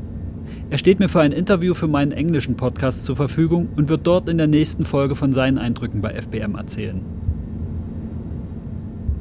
[0.70, 4.28] Er steht mir für ein Interview für meinen englischen Podcast zur Verfügung und wird dort
[4.28, 7.04] in der nächsten Folge von seinen Eindrücken bei FBM erzählen.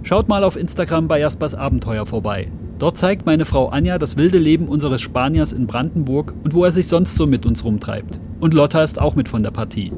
[0.03, 2.51] Schaut mal auf Instagram bei Jaspers Abenteuer vorbei.
[2.79, 6.71] Dort zeigt meine Frau Anja das wilde Leben unseres Spaniers in Brandenburg und wo er
[6.71, 8.19] sich sonst so mit uns rumtreibt.
[8.39, 9.91] Und Lotta ist auch mit von der Partie.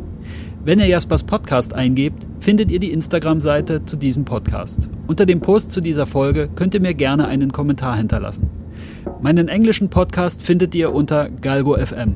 [0.66, 4.90] Wenn ihr Jaspers Podcast eingebt, findet ihr die Instagram-Seite zu diesem Podcast.
[5.08, 8.61] Unter dem Post zu dieser Folge könnt ihr mir gerne einen Kommentar hinterlassen.
[9.22, 12.16] Meinen englischen Podcast findet ihr unter Galgo FM.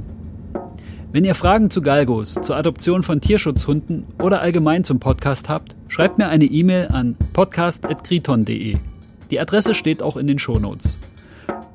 [1.11, 6.17] Wenn ihr Fragen zu Galgos, zur Adoption von Tierschutzhunden oder allgemein zum Podcast habt, schreibt
[6.17, 8.77] mir eine E-Mail an podcast.kriton.de.
[9.31, 10.97] Die Adresse steht auch in den Shownotes.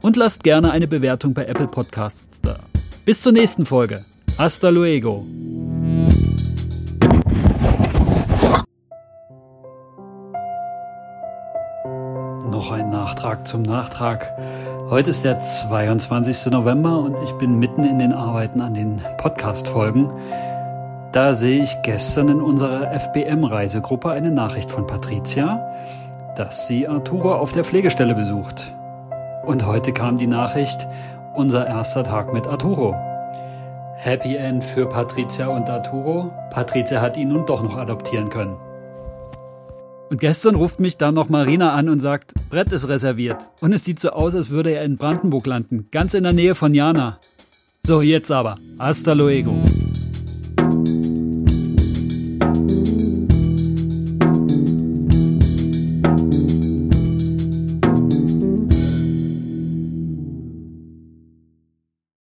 [0.03, 2.59] Und lasst gerne eine Bewertung bei Apple Podcasts da.
[3.05, 4.05] Bis zur nächsten Folge.
[4.37, 5.27] Hasta luego.
[12.51, 14.33] Noch ein Nachtrag zum Nachtrag.
[14.91, 16.51] Heute ist der 22.
[16.51, 20.11] November und ich bin mitten in den Arbeiten an den Podcast-Folgen.
[21.13, 25.65] Da sehe ich gestern in unserer FBM-Reisegruppe eine Nachricht von Patricia,
[26.35, 28.75] dass sie Arturo auf der Pflegestelle besucht.
[29.47, 30.89] Und heute kam die Nachricht,
[31.35, 32.97] unser erster Tag mit Arturo.
[33.95, 36.33] Happy End für Patricia und Arturo.
[36.51, 38.57] Patricia hat ihn nun doch noch adoptieren können.
[40.11, 43.49] Und gestern ruft mich dann noch Marina an und sagt, Brett ist reserviert.
[43.61, 46.57] Und es sieht so aus, als würde er in Brandenburg landen, ganz in der Nähe
[46.57, 47.21] von Jana.
[47.87, 48.59] So, jetzt aber.
[48.77, 49.55] Hasta luego.